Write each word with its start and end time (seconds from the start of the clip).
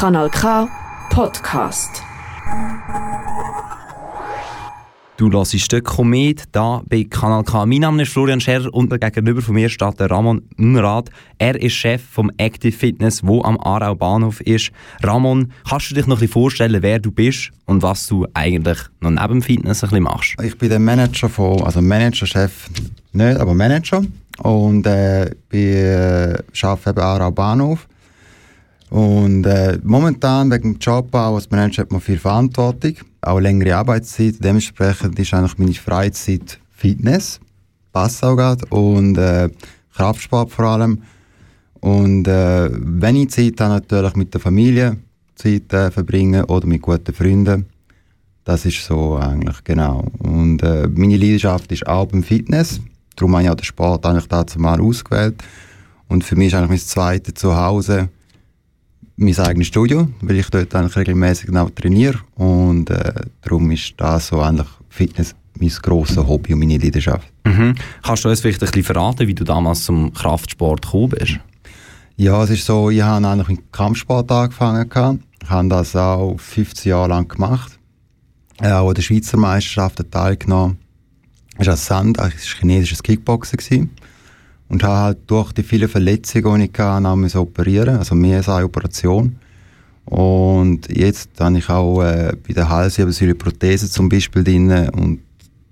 Kanal 0.00 0.30
K 0.30 0.66
Podcast. 1.10 2.02
Du 5.18 5.30
hörst 5.30 5.72
den 5.72 5.84
Komet 5.84 6.44
hier 6.54 6.82
bei 6.88 7.04
Kanal 7.04 7.44
K. 7.44 7.66
Mein 7.66 7.80
Name 7.80 8.04
ist 8.04 8.12
Florian 8.12 8.40
Scherer 8.40 8.72
und 8.72 8.98
gegenüber 8.98 9.42
von 9.42 9.56
mir 9.56 9.68
steht 9.68 10.00
der 10.00 10.10
Ramon 10.10 10.40
Unrat. 10.56 11.10
Er 11.36 11.60
ist 11.60 11.74
Chef 11.74 12.00
vom 12.02 12.30
Active 12.38 12.72
Fitness, 12.72 13.26
wo 13.26 13.42
am 13.42 13.60
Aarau 13.60 13.94
Bahnhof 13.94 14.40
ist. 14.40 14.72
Ramon, 15.02 15.52
kannst 15.68 15.90
du 15.90 15.96
dich 15.96 16.06
noch 16.06 16.16
ein 16.16 16.20
bisschen 16.20 16.32
vorstellen, 16.32 16.80
wer 16.80 16.98
du 16.98 17.10
bist 17.10 17.50
und 17.66 17.82
was 17.82 18.06
du 18.06 18.26
eigentlich 18.32 18.78
noch 19.00 19.10
neben 19.10 19.28
dem 19.28 19.42
Fitness 19.42 19.84
ein 19.84 19.90
bisschen 19.90 20.04
machst? 20.04 20.34
Ich 20.42 20.56
bin 20.56 20.70
der 20.70 20.78
Manager 20.78 21.28
von, 21.28 21.62
also 21.62 21.82
Manager-Chef 21.82 22.70
nicht, 23.12 23.38
aber 23.38 23.52
Manager 23.52 24.02
und 24.38 24.86
äh, 24.86 25.30
bin, 25.50 25.60
äh, 25.60 26.38
arbeite 26.62 26.88
eben 26.88 27.00
Aarau 27.00 27.30
Bahnhof. 27.30 27.86
Und 28.90 29.46
äh, 29.46 29.78
momentan 29.82 30.50
wegen 30.50 30.74
dem 30.74 30.78
Job 30.80 31.14
auch 31.14 31.36
als 31.36 31.50
Manager 31.50 31.82
hat 31.82 31.92
man 31.92 32.00
viel 32.00 32.18
Verantwortung, 32.18 32.94
auch 33.20 33.38
längere 33.38 33.76
Arbeitszeit. 33.76 34.34
Dementsprechend 34.40 35.18
ist 35.18 35.32
eigentlich 35.32 35.58
meine 35.58 35.74
Freizeit 35.74 36.58
Fitness, 36.72 37.40
passt 37.92 38.22
auch 38.24 38.36
gerade, 38.36 38.66
und 38.66 39.16
äh, 39.16 39.48
Kraftsport 39.94 40.50
vor 40.50 40.64
allem. 40.64 41.02
Und 41.80 42.26
äh, 42.26 42.68
wenn 42.72 43.16
ich 43.16 43.30
Zeit 43.30 43.60
habe, 43.60 43.74
natürlich 43.74 44.16
mit 44.16 44.34
der 44.34 44.40
Familie 44.40 44.96
Zeit 45.40 45.72
äh, 45.72 45.90
verbringen 45.90 46.44
oder 46.44 46.66
mit 46.66 46.82
guten 46.82 47.14
Freunden. 47.14 47.66
Das 48.44 48.64
ist 48.66 48.84
so 48.84 49.16
eigentlich, 49.16 49.62
genau. 49.64 50.04
Und 50.18 50.62
äh, 50.62 50.88
meine 50.88 51.16
Leidenschaft 51.16 51.70
ist 51.72 51.86
auch 51.86 52.06
beim 52.06 52.22
Fitness. 52.22 52.80
Darum 53.16 53.34
habe 53.34 53.44
ich 53.44 53.50
auch 53.50 53.54
den 53.54 53.64
Sport 53.64 54.06
eigentlich 54.06 54.28
dazu 54.28 54.58
mal 54.58 54.80
ausgewählt. 54.80 55.42
Und 56.08 56.24
für 56.24 56.36
mich 56.36 56.48
ist 56.48 56.54
eigentlich 56.54 56.70
mein 56.70 56.78
zweites 56.78 57.34
Zuhause 57.34 58.08
mein 59.16 59.38
eigenes 59.38 59.66
Studio, 59.66 60.08
weil 60.22 60.36
ich 60.36 60.48
dort 60.48 60.74
eigentlich 60.74 60.96
regelmäßig 60.96 61.46
genau 61.46 61.68
trainiere. 61.68 62.20
Und 62.36 62.90
äh, 62.90 63.12
darum 63.42 63.70
ist 63.70 63.94
das 63.98 64.28
so 64.28 64.40
eigentlich 64.40 64.68
Fitness 64.88 65.34
mein 65.60 65.68
grosses 65.68 66.16
Hobby 66.16 66.54
und 66.54 66.60
meine 66.60 66.78
Leidenschaft. 66.78 67.30
Mhm. 67.44 67.74
Kannst 68.02 68.24
du 68.24 68.28
uns 68.28 68.40
vielleicht 68.40 68.62
ein 68.62 68.66
bisschen 68.66 68.84
verraten, 68.84 69.26
wie 69.26 69.34
du 69.34 69.44
damals 69.44 69.84
zum 69.84 70.12
Kraftsport 70.12 70.82
gekommen 70.82 71.10
bist? 71.10 71.38
Ja, 72.16 72.42
es 72.42 72.50
ist 72.50 72.66
so, 72.66 72.90
ich 72.90 73.02
habe 73.02 73.26
eigentlich 73.26 73.48
mit 73.48 73.72
Kampfsport 73.72 74.30
angefangen. 74.30 75.22
Ich 75.42 75.50
habe 75.50 75.68
das 75.68 75.96
auch 75.96 76.36
15 76.38 76.90
Jahre 76.90 77.08
lang 77.08 77.28
gemacht. 77.28 77.78
Ich 78.58 78.66
habe 78.66 78.80
auch 78.80 78.88
an 78.88 78.94
der 78.94 79.02
Schweizer 79.02 79.36
Meisterschaften 79.36 80.10
teilgenommen. 80.10 80.78
Es 81.56 81.66
war 81.66 81.76
Sand, 81.76 82.18
es 82.18 82.22
war 82.22 82.60
chinesisches 82.60 83.02
Kickboxen. 83.02 83.58
Gewesen. 83.58 83.90
Und 84.70 84.82
habe 84.82 84.98
halt 84.98 85.18
durch 85.26 85.52
die 85.52 85.62
vielen 85.62 85.88
Verletzungen, 85.88 86.60
die 86.60 86.70
ich 86.72 86.78
hatte, 86.78 87.06
auch 87.06 87.42
operieren 87.42 87.98
also 87.98 88.14
mehr 88.14 88.38
als 88.38 88.48
eine 88.48 88.64
Operation. 88.64 89.36
Und 90.06 90.88
jetzt 90.96 91.30
habe 91.38 91.58
ich 91.58 91.68
auch 91.68 92.02
äh, 92.02 92.32
bei 92.46 92.54
der 92.54 92.68
Halswirbelsäule 92.68 93.34
Prothese 93.34 93.90
zum 93.90 94.08
Beispiel 94.08 94.42
drin 94.42 94.70
und 94.90 95.20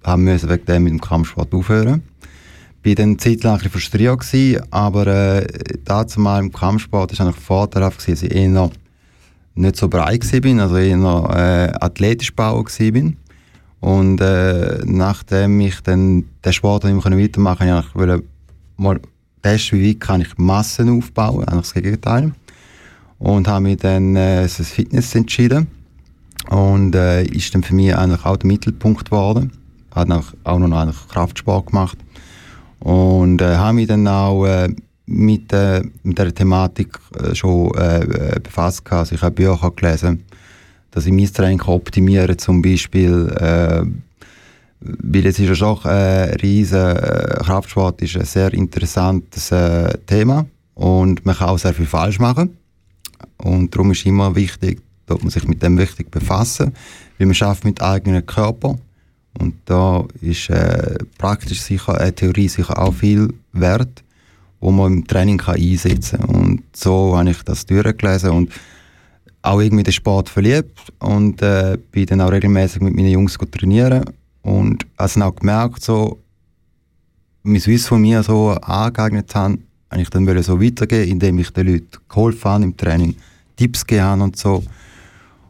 habe 0.04 0.22
müssen 0.22 0.50
wegen 0.50 0.64
dem 0.66 0.84
mit 0.84 0.92
dem 0.92 1.00
Kampfsport 1.00 1.52
aufhören. 1.54 2.02
Ich 2.82 2.90
war 2.90 2.94
dann 2.94 3.10
eine 3.10 3.16
Zeit 3.18 3.42
lang 3.42 3.60
ein 3.60 3.70
frustriert, 3.70 4.20
gewesen, 4.20 4.62
aber 4.70 5.06
äh, 5.06 5.46
dazu 5.84 6.20
im 6.20 6.52
Kampfsport 6.52 7.18
war 7.18 7.26
eigentlich 7.26 7.44
vorteilhaft, 7.44 8.08
dass 8.08 8.22
ich 8.22 8.34
eher 8.34 8.70
nicht 9.54 9.76
so 9.76 9.88
breit 9.88 10.24
war, 10.32 10.62
also 10.62 10.76
eher 10.76 10.96
äh, 10.96 11.84
athletisch 11.84 12.28
gebaut 12.28 12.70
war. 12.80 13.12
Und 13.80 14.20
äh, 14.20 14.80
nachdem 14.84 15.60
ich 15.60 15.80
dann 15.82 16.24
den 16.44 16.52
Sport 16.52 16.84
nicht 16.84 17.04
mehr 17.04 17.18
weitermachen 17.18 17.68
konnte, 17.68 17.94
wollte 17.94 18.16
ich 18.16 18.37
mal 18.78 19.00
testen, 19.42 19.78
wie 19.78 19.90
weit 19.90 20.00
kann 20.00 20.20
ich 20.20 20.38
Massen 20.38 20.96
aufbauen, 20.96 21.44
eigentlich 21.44 21.72
das 21.72 21.74
Gegenteil. 21.74 22.32
Und 23.18 23.48
habe 23.48 23.62
mich 23.62 23.78
dann 23.78 24.16
äh, 24.16 24.48
für 24.48 24.62
das 24.62 24.70
Fitness 24.70 25.14
entschieden. 25.14 25.66
Und 26.48 26.94
äh, 26.94 27.24
ist 27.24 27.54
dann 27.54 27.62
für 27.62 27.74
mich 27.74 27.94
eigentlich 27.94 28.24
auch 28.24 28.36
der 28.36 28.46
Mittelpunkt 28.46 29.06
geworden. 29.06 29.52
Habe 29.94 30.22
auch 30.44 30.58
noch 30.58 30.76
eigentlich 30.76 31.08
Kraftsport 31.08 31.66
gemacht. 31.66 31.98
Und 32.78 33.42
äh, 33.42 33.56
habe 33.56 33.74
mich 33.74 33.88
dann 33.88 34.06
auch 34.06 34.46
äh, 34.46 34.68
mit, 35.06 35.52
äh, 35.52 35.82
mit 36.02 36.18
dieser 36.18 36.34
Thematik 36.34 36.98
äh, 37.18 37.34
schon 37.34 37.74
äh, 37.74 38.04
äh 38.04 38.40
befasst. 38.40 38.90
Also 38.92 39.14
ich 39.14 39.22
habe 39.22 39.34
Bücher 39.34 39.72
gelesen, 39.72 40.24
dass 40.90 41.06
ich 41.06 41.12
mein 41.12 41.32
Training 41.32 41.60
optimieren 41.62 42.38
zum 42.38 42.62
Beispiel 42.62 43.28
äh, 43.40 43.82
weil 44.80 45.26
es 45.26 45.38
ist 45.38 45.48
ja 45.48 45.54
schon 45.54 45.78
ein 45.84 46.30
riesen 46.40 46.96
äh, 46.96 47.40
Kraftsport 47.44 48.00
ist 48.02 48.16
ein 48.16 48.24
sehr 48.24 48.52
interessantes 48.54 49.50
äh, 49.50 49.96
Thema. 50.06 50.46
Und 50.74 51.26
man 51.26 51.36
kann 51.36 51.48
auch 51.48 51.58
sehr 51.58 51.74
viel 51.74 51.86
falsch 51.86 52.20
machen. 52.20 52.56
Und 53.38 53.74
darum 53.74 53.90
ist 53.90 54.06
immer 54.06 54.34
wichtig, 54.36 54.80
dass 55.06 55.20
man 55.20 55.30
sich 55.30 55.46
mit 55.48 55.62
dem 55.62 55.78
wichtig 55.78 56.10
befassen, 56.10 56.74
weil 57.18 57.26
man 57.26 57.34
schafft 57.34 57.64
mit 57.64 57.82
eigenen 57.82 58.24
Körper. 58.24 58.78
Und 59.38 59.54
da 59.64 60.04
ist 60.20 60.50
äh, 60.50 60.96
praktisch 61.16 61.62
sicher 61.62 62.00
eine 62.00 62.14
Theorie 62.14 62.48
sicher 62.48 62.78
auch 62.78 62.94
viel 62.94 63.32
wert, 63.52 64.04
wo 64.60 64.70
man 64.70 64.92
im 64.92 65.06
Training 65.06 65.38
kann 65.38 65.56
einsetzen 65.56 66.20
und 66.24 66.62
so 66.74 67.16
habe 67.16 67.30
ich 67.30 67.42
das 67.42 67.64
durchgelesen 67.66 68.30
und 68.30 68.52
auch 69.42 69.60
irgendwie 69.60 69.84
den 69.84 69.92
Sport 69.92 70.28
verliebt. 70.28 70.92
Und 70.98 71.42
äh, 71.42 71.78
bin 71.92 72.06
dann 72.06 72.20
auch 72.20 72.32
regelmäßig 72.32 72.82
mit 72.82 72.94
meinen 72.94 73.10
Jungs 73.10 73.38
trainieren 73.50 74.04
und 74.42 74.86
also 74.96 75.20
auch 75.22 75.34
gemerkt, 75.34 75.82
so, 75.82 76.18
mein 77.42 77.64
Wissen 77.64 77.88
von 77.88 78.00
mir 78.00 78.22
so 78.22 78.50
angeeignet 78.50 79.34
habe, 79.34 79.58
habe 79.90 80.02
ich 80.02 80.10
dann 80.10 80.42
so 80.42 80.60
weitergeben, 80.60 81.10
indem 81.10 81.38
ich 81.38 81.50
den 81.50 81.66
Leuten 81.66 81.88
geholfen 82.08 82.50
habe 82.50 82.64
im 82.64 82.76
Training, 82.76 83.16
Tipps 83.56 83.86
gegeben 83.86 84.20
und 84.20 84.36
so. 84.36 84.62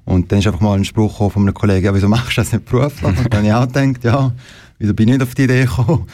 Und 0.05 0.33
dann 0.33 0.39
ist 0.39 0.47
einfach 0.47 0.61
mal 0.61 0.79
ein 0.79 0.85
Spruch 0.85 1.31
von 1.31 1.43
einem 1.43 1.55
Kollegen, 1.55 1.85
ja, 1.85 1.95
wieso 1.95 2.09
machst 2.09 2.37
du 2.37 2.41
das 2.41 2.53
nicht 2.53 2.65
beruflich? 2.65 3.19
Und 3.19 3.35
dann 3.35 3.47
habe 3.47 3.47
ich 3.47 3.53
auch 3.53 3.67
gedacht, 3.67 4.05
ja, 4.05 4.33
wieso 4.79 4.95
bin 4.95 5.09
ich 5.09 5.15
nicht 5.15 5.23
auf 5.23 5.35
die 5.35 5.45
Idee 5.45 5.65
gekommen? 5.65 6.07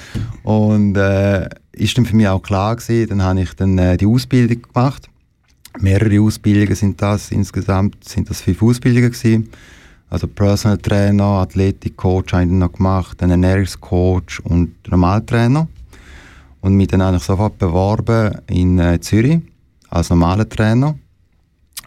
Und 0.43 0.97
äh, 0.97 1.49
ist 1.73 1.97
dann 1.97 2.07
für 2.07 2.17
mich 2.17 2.27
auch 2.27 2.43
klar 2.43 2.75
gewesen, 2.75 3.09
dann 3.11 3.23
habe 3.23 3.43
ich 3.43 3.55
dann 3.55 3.79
äh, 3.79 3.97
die 3.97 4.07
Ausbildung 4.07 4.63
gemacht. 4.63 5.09
Mehrere 5.79 6.21
Ausbildungen 6.21 6.75
sind 6.75 7.01
das, 7.01 7.31
insgesamt 7.31 8.03
sind 8.05 8.31
das 8.31 8.41
fünf 8.41 8.63
Ausbildungen 8.63 9.13
gewesen. 9.13 9.51
Also 10.11 10.29
Personal 10.29 10.79
Trainer, 10.79 11.25
Athletik-Coach 11.25 12.33
habe 12.33 12.45
ich 12.45 12.51
noch 12.51 12.73
gemacht, 12.73 13.23
einen 13.23 13.43
Ernährungscoach 13.43 14.41
und 14.45 14.75
Normaltrainer. 14.89 15.69
Und 16.61 16.77
mich 16.77 16.89
dann 16.89 17.03
eigentlich 17.03 17.25
sofort 17.25 17.59
beworben 17.59 18.39
in 18.47 18.79
äh, 18.79 19.01
Zürich 19.01 19.41
als 19.91 20.11
normaler 20.11 20.49
Trainer. 20.49 20.99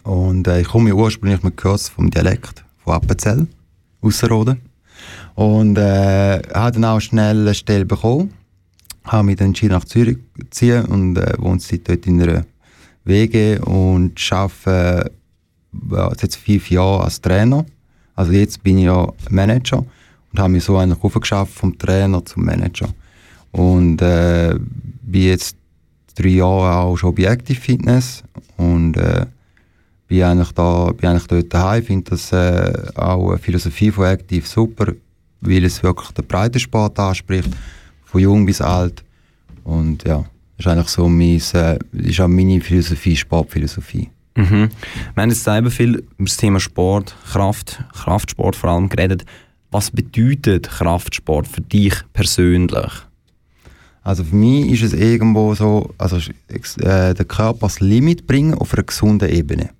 Und 0.04 0.46
äh, 0.46 0.60
ich 0.60 0.68
komme 0.68 0.94
ursprünglich 0.94 1.42
mit 1.42 1.56
Kurs 1.56 1.88
vom 1.88 2.10
Dialekt 2.10 2.64
von 2.84 2.94
Appenzell, 2.94 3.46
Ausserrhoden. 4.00 4.60
Und 5.34 5.78
äh, 5.78 6.42
habe 6.54 6.72
dann 6.72 6.84
auch 6.84 7.00
schnell 7.00 7.40
eine 7.40 7.54
Stelle 7.54 7.86
bekommen. 7.86 8.32
Habe 9.04 9.24
mich 9.24 9.36
dann 9.36 9.48
entschieden, 9.48 9.74
nach 9.74 9.84
Zürich 9.84 10.18
zu 10.38 10.50
ziehen 10.50 10.84
und 10.84 11.16
äh, 11.16 11.34
wohne 11.38 11.60
dort 11.84 12.06
in 12.06 12.22
einer 12.22 12.44
WG 13.04 13.58
und 13.58 14.20
arbeite 14.30 15.12
äh, 15.92 16.10
jetzt 16.20 16.36
fünf 16.36 16.70
Jahre 16.70 17.04
als 17.04 17.20
Trainer 17.20 17.64
also 18.18 18.32
jetzt 18.32 18.64
bin 18.64 18.78
ich 18.78 18.86
ja 18.86 19.12
Manager 19.30 19.78
und 20.32 20.40
habe 20.40 20.48
mich 20.48 20.64
so 20.64 20.76
eigentlich 20.76 21.00
aufgeschafft 21.04 21.54
vom 21.54 21.78
Trainer 21.78 22.24
zum 22.24 22.46
Manager. 22.46 22.88
Und 23.52 24.02
äh, 24.02 24.56
bin 25.02 25.22
jetzt 25.22 25.56
drei 26.16 26.30
Jahre 26.30 26.78
auch 26.78 26.96
schon 26.96 27.14
bei 27.14 27.22
Active 27.22 27.60
Fitness 27.60 28.24
und 28.56 28.96
äh, 28.96 29.24
bin 30.08 30.24
eigentlich 30.24 30.50
da, 30.50 30.90
bin 30.90 31.10
eigentlich 31.10 31.28
dort 31.28 31.54
daheim. 31.54 31.80
Ich 31.80 31.86
finde 31.86 32.10
das 32.10 32.32
äh, 32.32 32.72
auch 32.96 33.28
eine 33.28 33.38
Philosophie 33.38 33.92
von 33.92 34.06
Active 34.06 34.44
super, 34.44 34.94
weil 35.40 35.64
es 35.64 35.80
wirklich 35.84 36.10
den 36.10 36.26
breiten 36.26 36.58
Sport 36.58 36.98
anspricht, 36.98 37.50
von 38.04 38.20
jung 38.20 38.44
bis 38.44 38.60
alt. 38.60 39.04
Und 39.62 40.02
ja, 40.02 40.24
das 40.56 40.66
ist 40.66 40.72
eigentlich 40.72 40.88
so 40.88 41.08
mein, 41.08 41.40
äh, 41.54 41.78
ist 41.92 42.20
auch 42.20 42.26
meine 42.26 42.60
Philosophie, 42.60 43.14
Sportphilosophie. 43.14 44.10
Mhm. 44.38 44.68
Wir 45.14 45.22
haben 45.22 45.30
jetzt 45.30 45.42
selber 45.42 45.70
viel 45.70 45.96
über 45.96 46.24
das 46.24 46.36
Thema 46.36 46.60
Sport, 46.60 47.16
Kraft, 47.32 47.82
Kraftsport 47.92 48.54
vor 48.54 48.70
allem 48.70 48.88
geredet. 48.88 49.24
Was 49.72 49.90
bedeutet 49.90 50.68
Kraftsport 50.70 51.48
für 51.48 51.60
dich 51.60 51.94
persönlich? 52.12 52.92
Also 54.02 54.22
für 54.22 54.36
mich 54.36 54.70
ist 54.70 54.82
es 54.84 54.92
irgendwo 54.92 55.54
so, 55.56 55.92
also 55.98 56.18
äh, 56.18 57.14
den 57.14 57.28
Körper 57.28 57.66
das 57.66 57.80
Limit 57.80 58.28
bringen 58.28 58.54
auf 58.54 58.72
einer 58.74 58.84
gesunden 58.84 59.28
Ebene. 59.28 59.70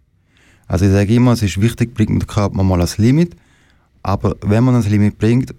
Also 0.66 0.87
ich 0.87 0.90
sage 0.90 1.14
immer, 1.14 1.32
es 1.32 1.43
ist 1.43 1.60
wichtig, 1.60 1.94
bringt 1.94 2.10
man 2.10 2.19
den 2.19 2.26
Körper 2.26 2.62
mal 2.64 2.81
als 2.81 2.99
Limit, 2.99 3.37
aber 4.02 4.34
wenn 4.43 4.64
man 4.64 4.75
das 4.75 4.88
Limit 4.88 5.19
bringt, 5.19 5.55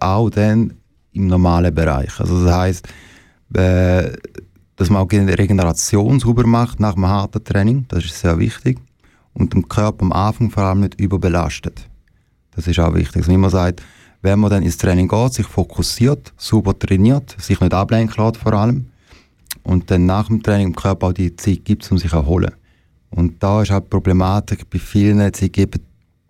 auch 0.00 0.30
dann 0.30 0.74
im 1.12 1.28
normalen 1.28 1.72
Bereich. 1.72 2.18
Also 2.18 2.44
das 2.44 2.52
heißt, 2.52 2.88
äh, 3.54 4.10
dass 4.76 4.90
man 4.90 5.02
auch 5.02 5.12
Regeneration 5.12 6.20
sauber 6.20 6.46
macht 6.46 6.80
nach 6.80 6.96
einem 6.96 7.08
harten 7.08 7.44
Training, 7.44 7.84
das 7.88 8.04
ist 8.04 8.20
sehr 8.20 8.38
wichtig. 8.38 8.78
Und 9.34 9.54
den 9.54 9.68
Körper 9.68 10.04
am 10.04 10.12
Anfang 10.12 10.50
vor 10.50 10.64
allem 10.64 10.80
nicht 10.80 11.00
überbelastet. 11.00 11.88
Das 12.54 12.66
ist 12.66 12.78
auch 12.78 12.94
wichtig. 12.94 13.26
Wie 13.28 13.36
man 13.36 13.50
sagt, 13.50 13.82
wenn 14.20 14.38
man 14.38 14.50
dann 14.50 14.62
ins 14.62 14.76
Training 14.76 15.08
geht, 15.08 15.34
sich 15.34 15.46
fokussiert, 15.46 16.32
super 16.36 16.78
trainiert, 16.78 17.34
sich 17.40 17.60
nicht 17.60 17.74
ablenken 17.74 18.24
lässt 18.24 18.36
vor 18.36 18.52
allem 18.52 18.86
und 19.62 19.90
dann 19.90 20.06
nach 20.06 20.28
dem 20.28 20.42
Training 20.42 20.68
dem 20.68 20.76
Körper 20.76 21.08
auch 21.08 21.12
die 21.12 21.34
Zeit 21.36 21.64
gibt, 21.64 21.90
um 21.90 21.98
sich 21.98 22.10
zu 22.10 22.16
erholen. 22.16 22.52
Und 23.10 23.42
da 23.42 23.62
ist 23.62 23.70
halt 23.70 23.84
die 23.84 23.88
Problematik 23.88 24.68
bei 24.70 24.78
vielen, 24.78 25.32
sie 25.34 25.50
geben 25.50 25.80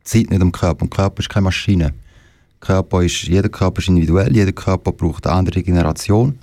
Zeit 0.05 0.31
nicht 0.31 0.43
dem 0.43 0.53
Körper. 0.53 0.83
Und 0.83 0.93
der 0.93 1.05
Körper 1.05 1.21
ist 1.21 1.29
keine 1.29 1.45
Maschine. 1.45 1.93
Körper 2.61 3.03
ist, 3.03 3.23
jeder 3.25 3.49
Körper 3.49 3.81
ist 3.81 3.89
individuell, 3.89 4.35
jeder 4.35 4.53
Körper 4.53 4.93
braucht 4.93 5.27
eine 5.27 5.37
andere 5.37 5.63
Generation. 5.63 6.39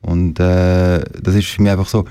Und 0.00 0.38
äh, 0.40 1.00
das 1.22 1.34
ist 1.34 1.48
für 1.48 1.62
mich 1.62 1.72
einfach 1.72 1.88
so, 1.88 2.04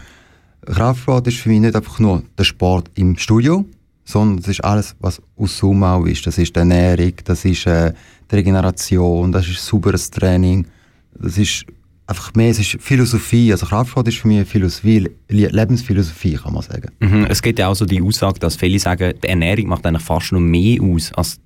Kraftsport 0.66 1.28
ist 1.28 1.38
für 1.38 1.50
mich 1.50 1.62
nicht 1.62 1.76
einfach 1.76 2.00
nur 2.00 2.24
der 2.38 2.44
Sport 2.44 2.92
im 2.96 3.18
Studio, 3.18 3.66
sondern 4.04 4.38
das 4.38 4.48
ist 4.48 4.64
alles, 4.64 4.96
was 5.00 5.22
aus 5.38 5.58
Summe 5.58 6.10
ist. 6.10 6.26
Das 6.28 6.38
ist 6.38 6.56
die 6.56 6.60
Ernährung, 6.60 7.14
das 7.24 7.46
ist 7.46 7.66
äh, 7.66 7.94
die 8.30 8.36
Regeneration, 8.36 9.32
das 9.32 9.48
ist 9.48 9.66
sauberes 9.66 10.12
Training, 10.12 10.66
das 11.14 11.38
ist 11.38 11.66
einfach 12.08 12.34
mehr, 12.36 12.50
es 12.50 12.60
ist 12.60 12.78
Philosophie. 12.82 13.52
Also 13.52 13.66
Kraftsport 13.66 14.08
ist 14.08 14.18
für 14.18 14.28
mich 14.28 14.38
eine 14.38 14.46
Philosophie, 14.46 15.10
Lebensphilosophie, 15.28 16.36
kann 16.36 16.54
man 16.54 16.64
sagen. 16.64 16.92
Mhm. 17.00 17.26
Es 17.30 17.42
gibt 17.42 17.60
ja 17.60 17.68
auch 17.68 17.76
so 17.76 17.86
die 17.86 18.02
Aussage, 18.02 18.40
dass 18.40 18.56
viele 18.56 18.80
sagen, 18.80 19.14
die 19.22 19.28
Ernährung 19.28 19.68
macht 19.68 19.86
eigentlich 19.86 20.04
fast 20.04 20.32
noch 20.32 20.40
mehr 20.40 20.82
aus 20.82 21.12
als 21.14 21.40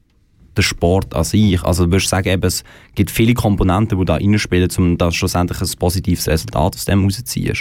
der 0.56 0.62
Sport 0.62 1.14
an 1.16 1.24
sich. 1.24 1.62
Also 1.64 1.86
du 1.86 1.92
würdest 1.92 2.10
sagen, 2.10 2.30
eben, 2.30 2.44
es 2.44 2.64
gibt 2.96 3.12
viele 3.12 3.34
Komponenten, 3.34 3.98
die 4.00 4.06
da 4.06 4.16
reinspielen, 4.16 4.70
um 4.78 4.98
da 4.98 5.12
schlussendlich 5.12 5.62
ein 5.62 5.70
positives 5.80 6.28
Resultat 6.28 6.76
aus 6.76 6.86
dem 6.86 7.04
rauszuziehen. 7.04 7.58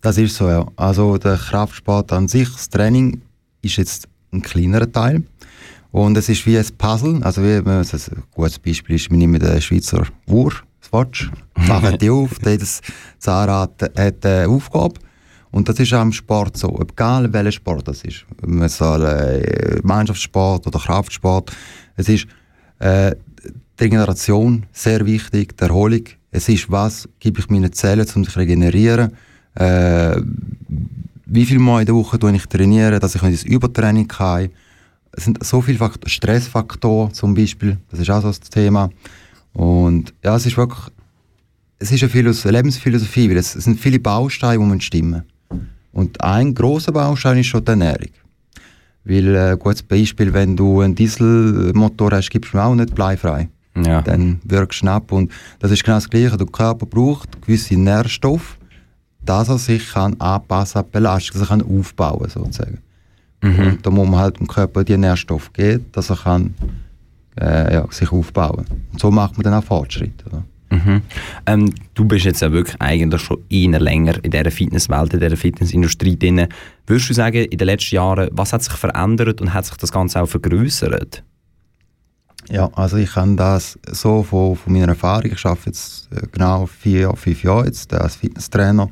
Das 0.00 0.18
ist 0.18 0.36
so, 0.36 0.48
ja. 0.48 0.66
Also 0.76 1.16
der 1.16 1.36
Kraftsport 1.36 2.12
an 2.12 2.28
sich, 2.28 2.50
das 2.50 2.68
Training 2.68 3.22
ist 3.62 3.76
jetzt 3.76 4.08
ein 4.32 4.42
kleinerer 4.42 4.90
Teil. 4.90 5.22
Und 5.92 6.16
es 6.16 6.28
ist 6.28 6.46
wie 6.46 6.58
ein 6.58 6.66
Puzzle. 6.78 7.22
Also 7.22 7.42
wie, 7.42 7.56
ein 7.56 7.86
gutes 8.34 8.58
Beispiel 8.58 8.96
ist, 8.96 9.10
wir 9.10 9.18
nehmen 9.18 9.38
den 9.38 9.60
Schweizer 9.60 10.06
Uhr, 10.26 10.52
das 10.80 10.92
Watch, 10.92 11.30
machen 11.54 11.98
die 11.98 12.10
auf, 12.10 12.30
jedes 12.44 12.80
Zahnrad 13.18 13.82
hat 13.96 14.26
eine 14.26 14.48
Aufgabe. 14.48 14.94
Und 15.52 15.68
das 15.68 15.78
ist 15.78 15.92
auch 15.92 16.00
im 16.00 16.12
Sport 16.12 16.56
so, 16.56 16.80
egal 16.80 17.30
welcher 17.30 17.52
Sport 17.52 17.86
das 17.86 18.02
ist. 18.04 18.24
Man 18.40 18.70
soll 18.70 19.04
äh, 19.04 19.80
Mannschaftssport 19.82 20.66
oder 20.66 20.78
Kraftsport. 20.78 21.52
Es 21.96 22.08
ist 22.08 22.26
äh, 22.78 23.14
die 23.78 23.84
Regeneration 23.84 24.64
sehr 24.72 25.04
wichtig, 25.06 25.56
die 25.56 25.64
Erholung. 25.64 26.04
Es 26.30 26.48
ist, 26.48 26.70
was 26.70 27.08
gebe 27.20 27.40
ich 27.40 27.48
meinen 27.50 27.72
Zellen, 27.72 28.06
um 28.14 28.24
sich 28.24 28.32
zu 28.32 28.38
regenerieren. 28.38 29.12
Äh, 29.54 30.20
wie 31.26 31.46
viel 31.46 31.58
Mal 31.58 31.80
in 31.80 31.86
der 31.86 31.94
Woche 31.94 32.18
ich 32.34 32.46
trainiere, 32.46 33.00
dass 33.00 33.14
ich 33.14 33.22
ins 33.22 33.44
Übertraining 33.44 34.08
kann. 34.08 34.50
Es 35.12 35.24
sind 35.24 35.44
so 35.44 35.60
viele 35.60 35.78
Faktoren, 35.78 36.08
Stressfaktoren 36.08 37.12
zum 37.14 37.34
Beispiel, 37.34 37.78
das 37.90 38.00
ist 38.00 38.10
auch 38.10 38.22
so 38.22 38.28
das 38.28 38.40
Thema. 38.40 38.90
Und 39.52 40.14
ja, 40.22 40.36
es 40.36 40.46
ist 40.46 40.56
wirklich, 40.56 40.92
es 41.78 41.90
ist 41.90 42.02
eine, 42.02 42.10
Philos 42.10 42.46
eine 42.46 42.58
Lebensphilosophie, 42.58 43.28
weil 43.28 43.36
es, 43.36 43.54
es, 43.54 43.64
sind 43.64 43.78
viele 43.78 43.98
Bausteine, 43.98 44.58
die 44.58 44.64
man 44.64 44.80
stimmen. 44.80 45.22
Und 45.92 46.20
ein 46.22 46.54
großer 46.54 46.92
Baustein 46.92 47.38
ist 47.38 47.46
schon 47.46 47.64
die 47.64 47.70
Ernährung. 47.70 48.10
Weil, 49.04 49.34
äh, 49.34 49.56
gutes 49.58 49.82
Beispiel, 49.82 50.32
wenn 50.32 50.56
du 50.56 50.80
einen 50.80 50.94
Dieselmotor 50.94 52.12
hast, 52.12 52.30
gibst 52.30 52.54
du 52.54 52.58
auch 52.58 52.74
nicht 52.74 52.94
bleifrei. 52.94 53.48
Ja. 53.76 54.02
Dann 54.02 54.40
wirkst 54.44 54.82
du 54.82 54.88
ab. 54.88 55.12
Und 55.12 55.32
das 55.58 55.70
ist 55.70 55.84
genau 55.84 55.96
das 55.96 56.08
Gleiche. 56.08 56.36
Der 56.36 56.46
Körper 56.46 56.86
braucht 56.86 57.40
gewisse 57.42 57.76
Nährstoffe, 57.76 58.58
dass 59.24 59.48
er 59.48 59.58
sich 59.58 59.92
kann 59.92 60.14
anpassen 60.20 60.80
an 60.80 60.84
die 60.86 60.92
Belastung, 60.92 61.40
dass 61.40 61.50
er 61.50 61.58
kann 61.58 61.78
aufbauen 61.78 62.28
sozusagen. 62.28 62.78
Mhm. 63.42 63.58
Und 63.58 63.86
da 63.86 63.90
muss 63.90 64.08
man 64.08 64.20
halt 64.20 64.38
dem 64.38 64.46
Körper 64.46 64.84
die 64.84 64.96
Nährstoffe 64.96 65.52
geben, 65.52 65.86
dass 65.92 66.10
er 66.10 66.16
kann, 66.16 66.54
äh, 67.40 67.74
ja, 67.74 67.86
sich 67.90 68.12
aufbauen 68.12 68.64
kann. 68.66 68.82
Und 68.92 69.00
so 69.00 69.10
macht 69.10 69.36
man 69.36 69.44
dann 69.44 69.54
auch 69.54 69.64
Fortschritte. 69.64 70.26
Oder? 70.26 70.44
Mhm. 70.72 71.02
Ähm, 71.44 71.74
du 71.92 72.06
bist 72.06 72.24
jetzt 72.24 72.40
ja 72.40 72.50
wirklich 72.50 72.80
eigentlich 72.80 73.20
schon 73.20 73.38
eher 73.50 73.78
länger 73.78 74.14
in 74.24 74.30
dieser 74.30 74.50
Fitnesswelt, 74.50 75.12
in 75.12 75.20
dieser 75.20 75.36
Fitnessindustrie 75.36 76.18
drin. 76.18 76.48
Würdest 76.86 77.10
du 77.10 77.14
sagen, 77.14 77.44
in 77.44 77.58
den 77.58 77.66
letzten 77.66 77.96
Jahren, 77.96 78.30
was 78.32 78.54
hat 78.54 78.62
sich 78.62 78.72
verändert 78.72 79.42
und 79.42 79.52
hat 79.52 79.66
sich 79.66 79.76
das 79.76 79.92
Ganze 79.92 80.22
auch 80.22 80.28
vergrößert? 80.28 81.22
Ja, 82.48 82.70
also 82.74 82.96
ich 82.96 83.12
kann 83.12 83.36
das 83.36 83.78
so 83.90 84.22
von, 84.22 84.56
von 84.56 84.72
meiner 84.72 84.88
Erfahrung, 84.88 85.30
ich 85.30 85.44
arbeite 85.44 85.66
jetzt 85.66 86.08
äh, 86.10 86.26
genau 86.32 86.66
vier, 86.66 87.14
fünf 87.16 87.44
Jahre 87.44 87.66
jetzt 87.66 87.92
als 87.92 88.16
Fitnesstrainer 88.16 88.88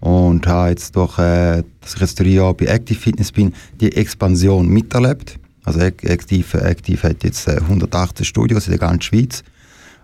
und 0.00 0.46
habe 0.46 0.70
jetzt 0.70 0.96
durch, 0.96 1.18
äh, 1.18 1.62
dass 1.80 1.94
ich 1.94 2.00
jetzt 2.00 2.18
drei 2.18 2.28
Jahre 2.28 2.54
bei 2.54 2.66
Active 2.66 2.98
Fitness 2.98 3.30
bin, 3.30 3.52
die 3.80 3.94
Expansion 3.94 4.66
miterlebt. 4.66 5.38
Also 5.64 5.78
Active, 5.78 6.60
Active 6.60 7.08
hat 7.08 7.22
jetzt 7.22 7.48
118 7.48 8.22
äh, 8.22 8.26
Studios 8.26 8.66
in 8.66 8.72
der 8.72 8.80
ganzen 8.80 9.02
Schweiz 9.02 9.44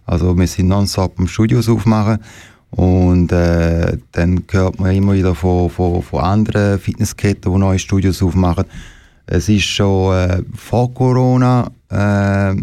also 0.08 0.36
wir 0.38 0.46
sind 0.46 0.68
nonstop 0.68 1.18
im 1.18 1.28
Studios 1.28 1.68
aufmachen 1.68 2.18
und 2.70 3.30
äh, 3.30 3.98
dann 4.12 4.42
hört 4.50 4.80
man 4.80 4.94
immer 4.94 5.12
wieder 5.12 5.34
von, 5.34 5.68
von, 5.68 6.02
von 6.02 6.20
anderen 6.20 6.78
Fitnessketten, 6.78 7.52
die 7.52 7.58
neue 7.58 7.78
Studios 7.78 8.22
aufmachen. 8.22 8.64
Es 9.26 9.50
ist 9.50 9.64
schon 9.64 10.16
äh, 10.16 10.42
vor 10.54 10.94
Corona 10.94 11.70
äh, 11.92 12.52
äh, 12.52 12.54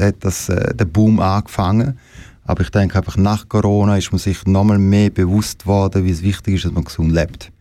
hat 0.00 0.16
das, 0.20 0.48
äh, 0.48 0.74
der 0.74 0.86
Boom 0.86 1.20
angefangen. 1.20 1.96
Aber 2.44 2.62
ich 2.62 2.70
denke 2.70 2.98
einfach 2.98 3.16
nach 3.16 3.48
Corona 3.48 3.96
ist 3.96 4.10
man 4.10 4.18
sich 4.18 4.44
nochmal 4.44 4.78
mehr 4.78 5.10
bewusst 5.10 5.66
worden, 5.66 6.04
wie 6.04 6.10
es 6.10 6.22
wichtig 6.22 6.56
ist, 6.56 6.64
dass 6.64 6.72
man 6.72 6.84
gesund 6.84 7.12
lebt. 7.12 7.52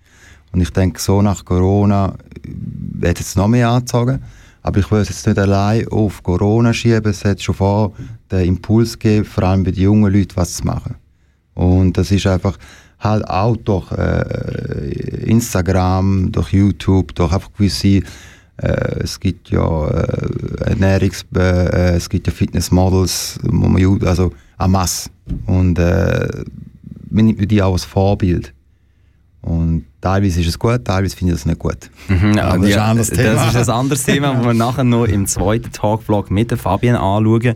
Und 0.51 0.61
ich 0.61 0.71
denke, 0.71 0.99
so 0.99 1.21
nach 1.21 1.45
Corona 1.45 2.15
wird 2.43 3.19
es 3.19 3.35
noch 3.35 3.49
mehr 3.49 3.69
angezogen. 3.69 4.23
Aber 4.67 4.79
ich 4.81 4.91
will 4.91 4.99
es 4.99 5.07
jetzt 5.07 5.25
nicht 5.25 5.39
allein 5.39 5.87
auf 5.87 6.21
Corona 6.23 6.73
schieben. 6.73 7.09
Es 7.09 7.23
hat 7.23 7.41
schon 7.41 7.55
vor 7.55 7.93
den 8.29 8.45
Impuls 8.49 8.99
gegeben, 8.99 9.23
vor 9.23 9.45
allem 9.45 9.63
bei 9.63 9.71
den 9.71 9.81
jungen 9.81 10.11
Leuten, 10.11 10.35
was 10.35 10.55
zu 10.55 10.65
machen. 10.65 10.95
Und 11.53 11.97
das 11.97 12.11
ist 12.11 12.27
einfach 12.27 12.57
halt 12.99 13.25
auch 13.29 13.55
durch 13.55 13.89
äh, 13.93 15.23
Instagram, 15.23 16.33
durch 16.33 16.51
YouTube, 16.51 17.15
durch 17.15 17.31
einfach 17.31 17.49
gewisse 17.53 18.01
äh, 18.57 18.99
es 18.99 19.17
gibt 19.21 19.51
ja 19.51 19.87
äh, 19.87 20.65
Ernährungs 20.65 21.25
äh, 21.33 21.95
es 21.95 22.09
gibt 22.09 22.27
ja 22.27 22.33
Fitnessmodels, 22.33 23.39
also 24.03 24.33
en 24.59 24.71
masse. 24.71 25.09
Und 25.45 25.79
äh, 25.79 26.27
man 27.09 27.25
nimmt 27.27 27.49
die 27.49 27.63
auch 27.63 27.71
als 27.71 27.85
Vorbild. 27.85 28.53
Und 29.43 29.85
teilweise 30.07 30.39
ist 30.39 30.47
es 30.47 30.59
gut, 30.59 30.85
teilweise 30.85 31.15
finde 31.17 31.33
ich 31.33 31.39
es 31.39 31.45
nicht 31.45 31.59
gut. 31.59 31.89
Mhm, 32.07 32.35
das, 32.35 32.55
ist 32.55 32.77
ein 32.77 32.79
anderes 32.79 33.09
Thema. 33.09 33.33
das 33.33 33.55
ist 33.55 33.69
ein 33.69 33.75
anderes 33.75 34.03
Thema, 34.03 34.33
das 34.35 34.45
wir 34.45 34.53
nachher 34.65 34.83
noch 34.83 35.05
im 35.05 35.27
zweiten 35.27 35.71
Talkvlog 35.71 36.31
mit 36.31 36.51
der 36.51 36.57
Fabian 36.57 36.95
anschauen. 36.95 37.55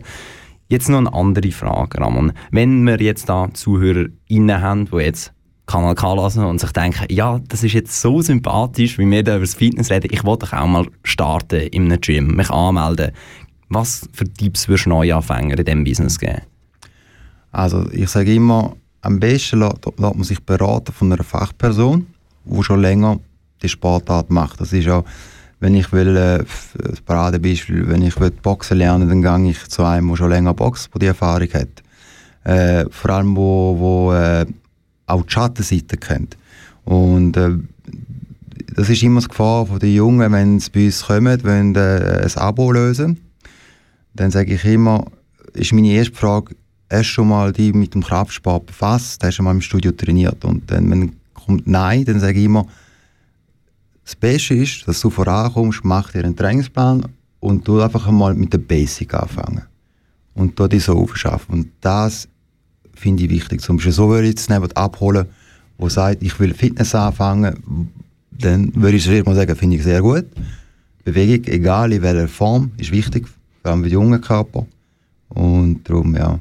Jetzt 0.68 0.88
noch 0.88 0.98
eine 0.98 1.12
andere 1.12 1.50
Frage, 1.50 2.00
Ramon. 2.00 2.32
Wenn 2.50 2.86
wir 2.86 3.00
jetzt 3.00 3.28
da 3.28 3.48
ZuhörerInnen 3.52 4.60
haben, 4.60 4.86
die 4.86 4.96
jetzt 4.96 5.32
Kanal 5.66 5.94
K 5.94 6.14
lassen 6.14 6.44
und 6.44 6.60
sich 6.60 6.72
denken, 6.72 7.06
ja, 7.10 7.40
das 7.48 7.62
ist 7.62 7.72
jetzt 7.72 8.00
so 8.00 8.20
sympathisch, 8.20 8.98
wie 8.98 9.10
wir 9.10 9.22
da 9.22 9.36
über 9.36 9.44
das 9.44 9.54
Fitness 9.54 9.90
reden, 9.90 10.08
ich 10.10 10.24
wollte 10.24 10.46
doch 10.46 10.52
auch 10.52 10.66
mal 10.66 10.86
starten 11.04 11.60
in 11.68 11.86
einem 11.86 12.00
Gym, 12.00 12.36
mich 12.36 12.50
anmelden. 12.50 13.12
Was 13.68 14.08
für 14.12 14.24
Tipps 14.24 14.68
würdest 14.68 14.86
du 14.86 14.90
Neuanfänger 14.90 15.58
in 15.58 15.64
diesem 15.64 15.84
Business 15.84 16.18
geben? 16.18 16.42
Also 17.50 17.88
ich 17.92 18.08
sage 18.08 18.34
immer, 18.34 18.76
am 19.00 19.20
besten 19.20 19.60
lässt, 19.60 19.84
lässt 19.84 19.98
man 20.14 20.24
sich 20.24 20.40
beraten 20.40 20.92
von 20.92 21.12
einer 21.12 21.24
Fachperson, 21.24 22.06
die 22.44 22.62
schon 22.62 22.80
länger 22.80 23.18
die 23.62 23.68
Sportart 23.68 24.30
macht. 24.30 24.60
Das 24.60 24.72
ist 24.72 24.88
auch, 24.88 25.04
wenn 25.60 25.74
ich 25.74 25.92
will, 25.92 26.16
äh, 26.16 26.44
das 26.78 27.00
Paradebeispiel, 27.00 27.88
wenn 27.88 28.02
ich 28.02 28.18
will 28.18 28.30
Boxen 28.30 28.78
lernen, 28.78 29.08
dann 29.08 29.22
gehe 29.22 29.50
ich 29.50 29.68
zu 29.68 29.84
einem, 29.84 30.08
der 30.08 30.16
schon 30.16 30.30
länger 30.30 30.54
boxt, 30.54 30.90
der 30.94 30.98
die 30.98 31.06
Erfahrung 31.06 31.48
hat. 31.52 31.82
Äh, 32.44 32.86
vor 32.90 33.10
allem, 33.10 33.36
wo, 33.36 33.76
wo 33.78 34.12
äh, 34.12 34.44
auch 35.06 35.22
die 35.22 35.32
Schattenseite 35.32 35.96
kennt. 35.96 36.36
Und 36.84 37.36
äh, 37.36 37.50
das 38.74 38.88
ist 38.88 39.02
immer 39.02 39.20
die 39.20 39.28
Gefahr 39.28 39.66
von 39.66 39.78
den 39.78 39.94
Jungen, 39.94 40.32
wenn 40.32 40.58
sie 40.58 40.70
bei 40.70 40.86
uns 40.86 41.04
kommen, 41.06 41.38
wenn 41.44 41.74
äh, 41.76 42.22
ein 42.24 42.42
Abo 42.42 42.72
lösen. 42.72 43.20
Dann 44.14 44.30
sage 44.30 44.54
ich 44.54 44.64
immer, 44.64 45.04
ist 45.52 45.72
meine 45.72 45.92
erste 45.92 46.14
Frage, 46.14 46.56
hast 46.90 47.08
du 47.08 47.12
schon 47.14 47.28
mal 47.28 47.52
die 47.52 47.72
mit 47.72 47.94
dem 47.94 48.02
Kraftsport 48.02 48.66
befasst, 48.66 49.22
hast 49.22 49.30
du 49.30 49.36
schon 49.36 49.44
mal 49.44 49.52
im 49.52 49.60
Studio 49.60 49.92
trainiert 49.92 50.44
und 50.44 50.70
dann, 50.70 50.90
wenn 50.90 51.12
kommt 51.44 51.66
Nein, 51.66 52.04
dann 52.04 52.20
sage 52.20 52.38
ich 52.38 52.44
immer, 52.44 52.66
das 54.04 54.16
Beste 54.16 54.54
ist, 54.54 54.86
dass 54.86 55.00
du 55.00 55.10
vorankommst, 55.10 55.84
mach 55.84 56.12
dir 56.12 56.24
einen 56.24 56.36
Trainingsplan 56.36 57.06
und 57.40 57.66
du 57.66 57.80
einfach 57.80 58.06
einmal 58.06 58.34
mit 58.34 58.52
der 58.52 58.58
Basic 58.58 59.14
anfangen. 59.14 59.62
Und 60.34 60.58
die 60.58 60.78
so 60.78 60.98
aufschaffen. 60.98 61.54
Und 61.54 61.68
das 61.80 62.26
finde 62.94 63.24
ich 63.24 63.30
wichtig. 63.30 63.60
Zum 63.60 63.76
Beispiel 63.76 63.92
so 63.92 64.08
würde 64.08 64.24
ich 64.24 64.30
jetzt 64.30 64.48
jemanden 64.48 64.76
abholen, 64.76 65.26
der 65.78 65.90
sagt, 65.90 66.22
ich 66.22 66.38
will 66.40 66.54
Fitness 66.54 66.94
anfangen, 66.94 67.88
dann 68.30 68.74
würde 68.74 68.96
ich 68.96 69.24
mal 69.24 69.34
sagen, 69.34 69.56
finde 69.56 69.76
ich 69.76 69.82
sehr 69.82 70.00
gut. 70.00 70.26
Bewegung, 71.04 71.52
egal 71.52 71.92
in 71.92 72.02
welcher 72.02 72.28
Form, 72.28 72.72
ist 72.78 72.92
wichtig, 72.92 73.28
vor 73.62 73.72
allem 73.72 73.82
für 73.82 73.88
die 73.88 73.94
jungen 73.94 74.20
Körper. 74.20 74.66
Und 75.28 75.88
darum, 75.88 76.14
ja 76.16 76.40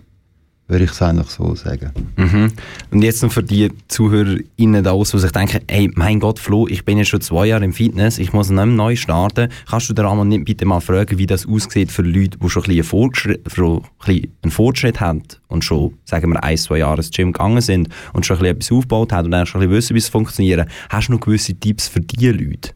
würde 0.72 0.86
ich 0.86 0.92
es 0.92 1.02
eigentlich 1.02 1.28
so 1.28 1.54
sagen. 1.54 1.92
Mhm. 2.16 2.52
Und 2.92 3.02
jetzt 3.02 3.22
noch 3.22 3.32
für 3.32 3.44
die 3.44 3.72
ZuhörerInnen 3.90 4.84
da 4.84 4.94
die 4.94 5.06
sich 5.06 5.32
denken, 5.32 5.62
ey, 5.68 5.92
mein 5.96 6.20
Gott, 6.20 6.40
Flo, 6.40 6.68
ich 6.68 6.86
bin 6.86 6.98
ja 6.98 7.04
schon 7.04 7.22
zwei 7.22 7.48
Jahre 7.48 7.66
im 7.66 7.74
Fitness, 7.74 8.18
ich 8.18 8.32
muss 8.34 8.50
nicht 8.50 8.66
neu 8.66 8.96
starten. 8.96 9.50
Kannst 9.70 9.90
du 9.90 9.94
den 9.94 10.06
Ramon 10.06 10.44
bitte 10.46 10.66
mal 10.66 10.80
fragen, 10.80 11.18
wie 11.18 11.28
das 11.28 11.46
aussieht 11.46 11.92
für 11.92 12.04
Leute, 12.04 12.38
die 12.38 12.50
schon 12.50 12.64
ein 12.64 12.68
bisschen, 12.68 12.84
Fortschritt, 12.86 13.42
schon 13.54 13.84
ein 14.06 14.32
einen 14.42 14.52
Fortschritt 14.52 15.02
haben 15.02 15.24
und 15.50 15.64
schon, 15.64 15.94
sagen 16.06 16.32
wir, 16.32 16.44
ein, 16.44 16.58
zwei 16.58 16.78
Jahre 16.80 16.98
ins 16.98 17.12
Gym 17.12 17.34
gegangen 17.34 17.62
sind 17.62 17.90
und 18.14 18.26
schon 18.26 18.38
ein 18.38 18.40
bisschen 18.40 18.56
etwas 18.56 18.72
aufgebaut 18.72 19.12
haben 19.12 19.26
und 19.26 19.32
dann 19.32 19.46
schon 19.46 19.62
ein 19.62 19.70
bisschen 19.70 19.96
wissen, 19.96 19.96
wie 19.96 20.00
es 20.00 20.10
funktioniert. 20.10 20.68
Hast 20.90 21.10
du 21.10 21.14
noch 21.14 21.20
gewisse 21.20 21.54
Tipps 21.54 21.88
für 21.88 22.00
diese 22.00 22.32
Leute? 22.32 22.72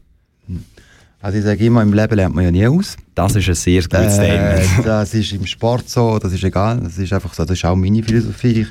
Also 1.26 1.38
ich 1.38 1.44
sage 1.44 1.64
immer, 1.64 1.82
im 1.82 1.92
Leben 1.92 2.14
lernt 2.14 2.36
man 2.36 2.44
ja 2.44 2.52
nie 2.52 2.68
aus. 2.68 2.96
Das 3.16 3.34
ist 3.34 3.48
ein 3.48 3.56
sehr 3.56 3.82
gutes 3.82 3.98
Äh, 3.98 4.10
Statement. 4.10 4.68
das 4.86 5.12
ist 5.12 5.32
im 5.32 5.44
Sport 5.44 5.88
so, 5.88 6.20
das 6.20 6.32
ist 6.32 6.44
egal. 6.44 6.78
Das 6.78 6.98
ist 6.98 7.12
einfach 7.12 7.34
so, 7.34 7.44
das 7.44 7.58
ist 7.58 7.64
auch 7.64 7.74
meine 7.74 8.00
Philosophie. 8.00 8.60
Ich, 8.60 8.68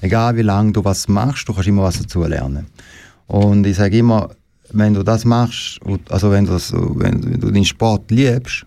egal 0.00 0.36
wie 0.36 0.42
lange 0.42 0.72
du 0.72 0.84
was 0.84 1.06
machst, 1.06 1.48
du 1.48 1.54
kannst 1.54 1.68
immer 1.68 1.84
was 1.84 2.00
dazu 2.00 2.24
lernen. 2.24 2.66
Und 3.28 3.64
ich 3.68 3.76
sage 3.76 3.98
immer, 3.98 4.30
wenn 4.72 4.94
du 4.94 5.04
das 5.04 5.24
machst, 5.24 5.78
also 6.08 6.32
wenn 6.32 6.44
du, 6.44 6.54
das, 6.54 6.72
wenn, 6.72 7.22
wenn 7.22 7.40
du 7.40 7.52
den 7.52 7.64
Sport 7.64 8.10
liebst, 8.10 8.66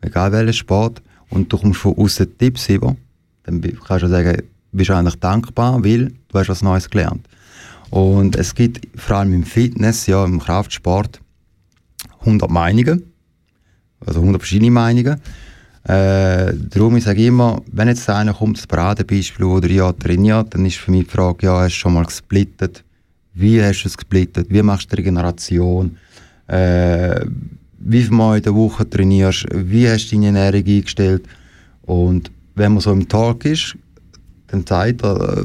egal 0.00 0.32
welchen 0.32 0.54
Sport, 0.54 1.00
und 1.30 1.52
du 1.52 1.58
kommst 1.58 1.78
von 1.78 1.96
außen 1.96 2.38
Tipps 2.38 2.68
über, 2.70 2.96
dann 3.44 3.60
kannst 3.86 4.02
du 4.02 4.08
sagen, 4.08 4.42
bist 4.72 4.90
du 4.90 4.94
eigentlich 4.94 5.20
dankbar, 5.20 5.84
weil 5.84 6.08
du 6.08 6.34
hast 6.36 6.48
was 6.48 6.62
Neues 6.62 6.90
gelernt. 6.90 7.24
Und 7.90 8.34
es 8.34 8.52
gibt 8.52 8.80
vor 9.00 9.18
allem 9.18 9.32
im 9.32 9.44
Fitness, 9.44 10.08
ja, 10.08 10.24
im 10.24 10.40
Kraftsport, 10.40 11.20
100 12.20 12.50
Meinungen, 12.50 13.02
also 14.04 14.20
100 14.20 14.40
verschiedene 14.40 14.70
Meinungen. 14.70 15.20
Äh, 15.84 16.52
darum 16.70 16.96
ich 16.96 17.06
immer, 17.06 17.62
wenn 17.72 17.88
jetzt 17.88 18.10
einer 18.10 18.34
kommt, 18.34 18.58
das 18.58 18.66
Paradebeispiel, 18.66 19.46
der 19.46 19.60
drei 19.60 19.74
Jahre 19.74 19.96
trainiert, 19.96 20.54
dann 20.54 20.66
ist 20.66 20.76
für 20.76 20.90
mich 20.90 21.04
die 21.04 21.10
Frage, 21.10 21.46
ja, 21.46 21.60
hast 21.60 21.74
du 21.74 21.78
schon 21.78 21.94
mal 21.94 22.04
gesplittet? 22.04 22.84
Wie 23.32 23.62
hast 23.62 23.84
du 23.84 23.88
es 23.88 23.96
gesplittet? 23.96 24.48
Wie 24.50 24.62
machst 24.62 24.90
du 24.90 24.96
die 24.96 25.02
Regeneration? 25.02 25.96
Äh, 26.46 27.24
wie 27.78 28.02
viel 28.02 28.10
Mal 28.10 28.38
in 28.38 28.42
der 28.42 28.54
Woche 28.54 28.88
trainierst? 28.88 29.46
Wie 29.54 29.88
hast 29.88 30.10
du 30.10 30.16
deine 30.16 30.38
Ernährung 30.38 30.66
eingestellt? 30.66 31.22
Und 31.82 32.30
wenn 32.54 32.72
man 32.72 32.80
so 32.80 32.92
im 32.92 33.08
Talk 33.08 33.44
ist, 33.44 33.76
dann 34.48 34.66
zeigt 34.66 35.02
er, 35.02 35.44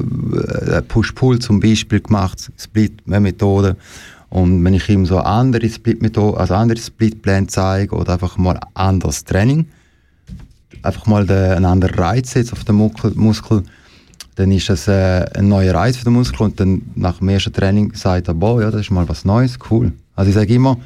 äh, 0.66 0.82
Push-Pull 0.82 1.38
zum 1.38 1.60
Beispiel 1.60 2.00
gemacht, 2.00 2.50
Split-Methode. 2.58 3.76
Und 4.34 4.64
wenn 4.64 4.74
ich 4.74 4.88
ihm 4.88 5.06
so 5.06 5.20
andere 5.20 5.70
Split-Methode, 5.70 6.36
also 6.36 6.54
andere 6.54 6.80
Split-Pläne 6.80 7.46
zeige 7.46 7.94
oder 7.94 8.14
einfach 8.14 8.36
mal 8.36 8.58
anderes 8.74 9.22
Training, 9.22 9.66
einfach 10.82 11.06
mal 11.06 11.24
den, 11.24 11.52
einen 11.52 11.64
anderen 11.64 11.94
Reiz 11.94 12.32
setze 12.32 12.52
auf 12.52 12.64
den 12.64 12.74
Muskel, 12.74 13.12
Muskel 13.14 13.62
dann 14.34 14.50
ist 14.50 14.68
das 14.68 14.88
äh, 14.88 15.24
ein 15.36 15.46
neuer 15.46 15.72
Reiz 15.72 15.98
für 15.98 16.04
den 16.06 16.14
Muskel 16.14 16.42
und 16.42 16.58
dann 16.58 16.82
nach 16.96 17.18
dem 17.18 17.28
ersten 17.28 17.52
Training 17.52 17.94
sagt 17.94 18.26
er, 18.26 18.34
boah, 18.34 18.60
ja, 18.60 18.72
das 18.72 18.80
ist 18.80 18.90
mal 18.90 19.08
was 19.08 19.24
Neues, 19.24 19.56
cool. 19.70 19.92
Also 20.16 20.30
ich 20.30 20.34
sage 20.34 20.52
immer, 20.52 20.78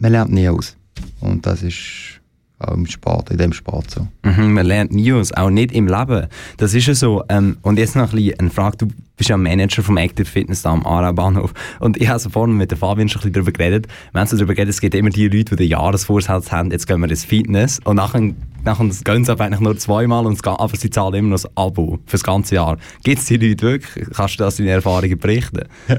man 0.00 0.10
lernt 0.10 0.32
nie 0.32 0.48
aus. 0.48 0.76
Und 1.20 1.46
das 1.46 1.62
ist 1.62 2.20
auch 2.68 2.74
im 2.74 2.86
Sport, 2.86 3.30
in 3.30 3.38
dem 3.38 3.52
Sport 3.52 3.90
so. 3.90 4.08
Mhm, 4.22 4.52
man 4.52 4.66
lernt 4.66 4.92
nie 4.92 5.12
aus, 5.12 5.32
auch 5.32 5.50
nicht 5.50 5.72
im 5.72 5.86
Leben. 5.86 6.26
Das 6.56 6.74
ist 6.74 6.86
ja 6.86 6.94
so. 6.94 7.22
Ähm, 7.28 7.58
und 7.62 7.78
jetzt 7.78 7.96
noch 7.96 8.10
ein 8.10 8.16
bisschen 8.16 8.40
eine 8.40 8.50
Frage. 8.50 8.76
Du 8.78 8.88
bist 9.16 9.30
ja 9.30 9.36
Manager 9.36 9.82
vom 9.82 9.96
Active 9.98 10.26
Fitness 10.26 10.62
da 10.62 10.70
am 10.70 10.84
Aarau 10.84 11.12
Bahnhof. 11.12 11.54
Und 11.80 11.96
ich 12.00 12.08
habe 12.08 12.18
so 12.18 12.28
vorhin 12.28 12.56
mit 12.56 12.70
der 12.70 12.78
Fabian 12.78 13.08
schon 13.08 13.20
ein 13.20 13.30
bisschen 13.30 13.32
darüber 13.34 13.52
geredet. 13.52 13.86
Wir 14.12 14.20
haben 14.20 14.26
so 14.26 14.36
darüber 14.36 14.54
geredet, 14.54 14.74
es 14.74 14.80
gibt 14.80 14.94
immer 14.94 15.10
die 15.10 15.28
Leute, 15.28 15.54
die 15.54 15.56
den 15.56 15.68
Jahresvorsatz 15.68 16.50
haben, 16.50 16.70
jetzt 16.70 16.86
gehen 16.86 17.00
wir 17.00 17.08
ins 17.08 17.24
Fitness. 17.24 17.78
Und 17.84 17.96
nachher, 17.96 18.32
nachher 18.64 18.88
gehen 19.04 19.24
sie 19.24 19.38
eigentlich 19.38 19.60
nur 19.60 19.76
zweimal, 19.76 20.26
und 20.26 20.32
es 20.34 20.44
aber 20.44 20.76
sie 20.76 20.90
zahlen 20.90 21.14
immer 21.14 21.28
noch 21.28 21.42
das 21.42 21.56
Abo 21.56 21.98
für 22.06 22.12
das 22.12 22.24
ganze 22.24 22.56
Jahr. 22.56 22.78
Gibt 23.04 23.18
es 23.18 23.26
die 23.26 23.36
Leute 23.36 23.64
wirklich? 23.64 24.08
Kannst 24.10 24.40
du 24.40 24.44
das 24.44 24.58
in 24.58 24.66
Erfahrungen 24.66 25.18
berichten? 25.18 25.68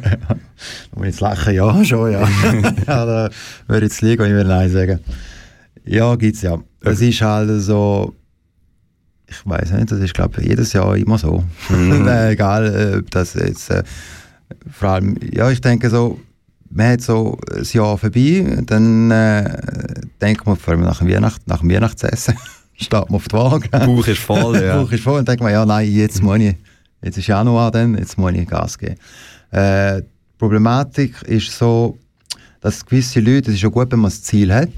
Da 0.91 0.99
muss 0.99 1.07
ich 1.07 1.13
jetzt 1.13 1.19
lachen, 1.19 1.53
ja, 1.53 1.83
schon, 1.83 2.11
ja. 2.11 2.21
ja 2.87 3.05
da 3.05 3.29
würde 3.67 3.85
ich 3.85 3.91
jetzt 3.91 4.01
liegen, 4.01 4.23
wenn 4.23 4.39
ich 4.39 4.47
Nein 4.47 4.69
sagen. 4.69 4.99
Ja, 5.85 6.15
gibt's 6.15 6.41
ja. 6.41 6.59
Es 6.81 7.01
ist 7.01 7.21
halt 7.21 7.61
so, 7.61 8.13
ich 9.27 9.45
weiß 9.45 9.71
nicht, 9.71 9.91
das 9.91 9.99
ist 9.99 10.13
glaube 10.13 10.41
ich 10.41 10.47
jedes 10.47 10.73
Jahr 10.73 10.95
immer 10.95 11.17
so. 11.17 11.43
äh, 11.69 12.33
egal, 12.33 12.67
äh, 12.67 12.97
ob 12.99 13.11
das 13.11 13.33
jetzt, 13.33 13.69
äh, 13.69 13.83
vor 14.71 14.89
allem, 14.89 15.17
ja, 15.33 15.49
ich 15.49 15.61
denke 15.61 15.89
so, 15.89 16.19
man 16.69 16.93
hat 16.93 17.01
so 17.01 17.37
ein 17.55 17.63
Jahr 17.63 17.97
vorbei, 17.97 18.61
dann 18.65 19.11
äh, 19.11 20.01
denkt 20.21 20.45
man 20.45 20.57
vor 20.57 20.73
allem 20.73 20.81
nach 20.81 20.99
dem, 20.99 21.09
Weihnacht, 21.09 21.47
nach 21.47 21.59
dem 21.59 21.69
Weihnachtsessen, 21.69 22.35
steht 22.73 23.09
man 23.09 23.15
auf 23.15 23.27
die 23.27 23.33
Waage. 23.33 23.69
Bauch 23.69 24.07
ist 24.07 24.19
voll, 24.19 24.57
ja. 24.63 24.77
Bauch 24.77 24.91
ist 24.91 25.03
voll 25.03 25.19
und 25.19 25.27
denkt 25.27 25.43
man, 25.43 25.51
ja, 25.51 25.65
nein, 25.65 25.91
jetzt 25.91 26.21
muss 26.21 26.39
ich, 26.39 26.55
jetzt 27.01 27.17
ist 27.17 27.27
Januar 27.27 27.71
dann, 27.71 27.97
jetzt 27.97 28.17
muss 28.17 28.33
ich 28.33 28.47
Gas 28.47 28.77
geben. 28.77 28.95
Äh, 29.51 30.01
die 30.01 30.07
Problematik 30.37 31.21
ist 31.23 31.51
so, 31.57 31.97
dass 32.59 32.85
gewisse 32.85 33.19
Leute, 33.19 33.51
es 33.51 33.57
ist 33.57 33.61
ja 33.61 33.69
gut, 33.69 33.91
wenn 33.91 33.99
man 33.99 34.09
das 34.09 34.23
Ziel 34.23 34.53
hat, 34.53 34.71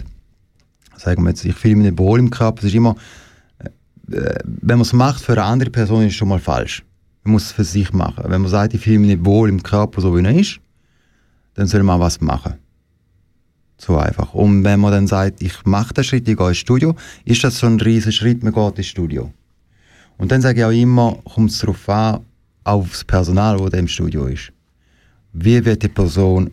sagen 0.97 1.23
wir 1.23 1.29
jetzt, 1.29 1.45
ich 1.45 1.55
fühle 1.55 1.75
mich 1.75 1.85
nicht 1.87 1.97
wohl 1.97 2.19
im 2.19 2.29
Körper, 2.29 2.59
es 2.59 2.65
ist 2.65 2.75
immer, 2.75 2.95
äh, 4.11 4.39
wenn 4.43 4.77
man 4.77 4.81
es 4.81 4.93
macht 4.93 5.23
für 5.23 5.33
eine 5.33 5.43
andere 5.43 5.69
Person, 5.69 6.01
ist 6.03 6.11
es 6.11 6.15
schon 6.15 6.29
mal 6.29 6.39
falsch. 6.39 6.83
Man 7.23 7.33
muss 7.33 7.45
es 7.45 7.51
für 7.51 7.63
sich 7.63 7.91
machen. 7.91 8.25
Wenn 8.27 8.41
man 8.41 8.51
sagt, 8.51 8.73
ich 8.73 8.81
fühle 8.81 8.99
mich 8.99 9.09
nicht 9.09 9.25
wohl 9.25 9.49
im 9.49 9.63
Körper, 9.63 10.01
so 10.01 10.15
wie 10.15 10.23
er 10.23 10.39
ist, 10.39 10.59
dann 11.55 11.67
soll 11.67 11.83
man 11.83 11.99
was 11.99 12.21
machen. 12.21 12.55
So 13.77 13.97
einfach. 13.97 14.33
Und 14.33 14.63
wenn 14.63 14.79
man 14.79 14.91
dann 14.91 15.07
sagt, 15.07 15.41
ich 15.41 15.65
mache 15.65 15.93
den 15.93 16.03
Schritt, 16.03 16.27
ich 16.27 16.37
gehe 16.37 16.47
ins 16.47 16.57
Studio, 16.57 16.95
ist 17.25 17.43
das 17.43 17.57
so 17.59 17.67
ein 17.67 17.79
riesiger 17.79 18.11
Schritt, 18.11 18.43
man 18.43 18.53
geht 18.53 18.77
ins 18.77 18.87
Studio. 18.87 19.31
Und 20.17 20.31
dann 20.31 20.41
sage 20.41 20.59
ich 20.59 20.65
auch 20.65 20.71
immer, 20.71 21.17
kommt 21.25 21.51
es 21.51 21.59
darauf 21.59 21.89
an, 21.89 22.21
aufs 22.63 23.03
Personal, 23.03 23.57
das 23.57 23.79
im 23.79 23.87
Studio 23.87 24.27
ist. 24.27 24.51
Wie 25.33 25.63
wird 25.65 25.83
die 25.83 25.89
Person 25.89 26.51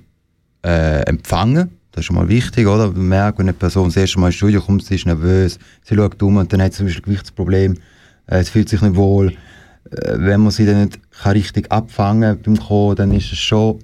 äh, 0.64 1.02
empfangen? 1.02 1.70
Das 1.92 2.00
ist 2.00 2.06
schon 2.06 2.16
mal 2.16 2.28
wichtig, 2.28 2.66
oder? 2.66 2.90
Man 2.90 3.08
merkt, 3.08 3.38
wenn 3.38 3.46
eine 3.46 3.52
Person 3.52 3.88
das 3.88 3.96
erste 3.96 4.18
Mal 4.18 4.28
ins 4.28 4.36
Studio 4.36 4.62
kommt, 4.62 4.84
sie 4.84 4.94
ist 4.94 5.06
nervös, 5.06 5.58
sie 5.84 5.94
schaut 5.94 6.22
um 6.22 6.38
und 6.38 6.52
dann 6.52 6.62
hat 6.62 6.72
sie 6.72 6.78
zum 6.78 6.86
Beispiel 6.86 7.02
ein 7.02 7.04
Gewichtsproblem, 7.04 7.76
äh, 8.26 8.42
sie 8.42 8.50
fühlt 8.50 8.68
sich 8.70 8.80
nicht 8.80 8.96
wohl. 8.96 9.32
Äh, 9.90 10.14
wenn 10.16 10.40
man 10.40 10.50
sie 10.50 10.64
dann 10.64 10.84
nicht 10.84 10.98
kann 11.12 11.32
richtig 11.32 11.70
abfangen 11.70 12.40
beim 12.42 12.56
Kommen, 12.56 12.96
dann 12.96 13.12
ist 13.12 13.30
es 13.30 13.38
schon, 13.38 13.78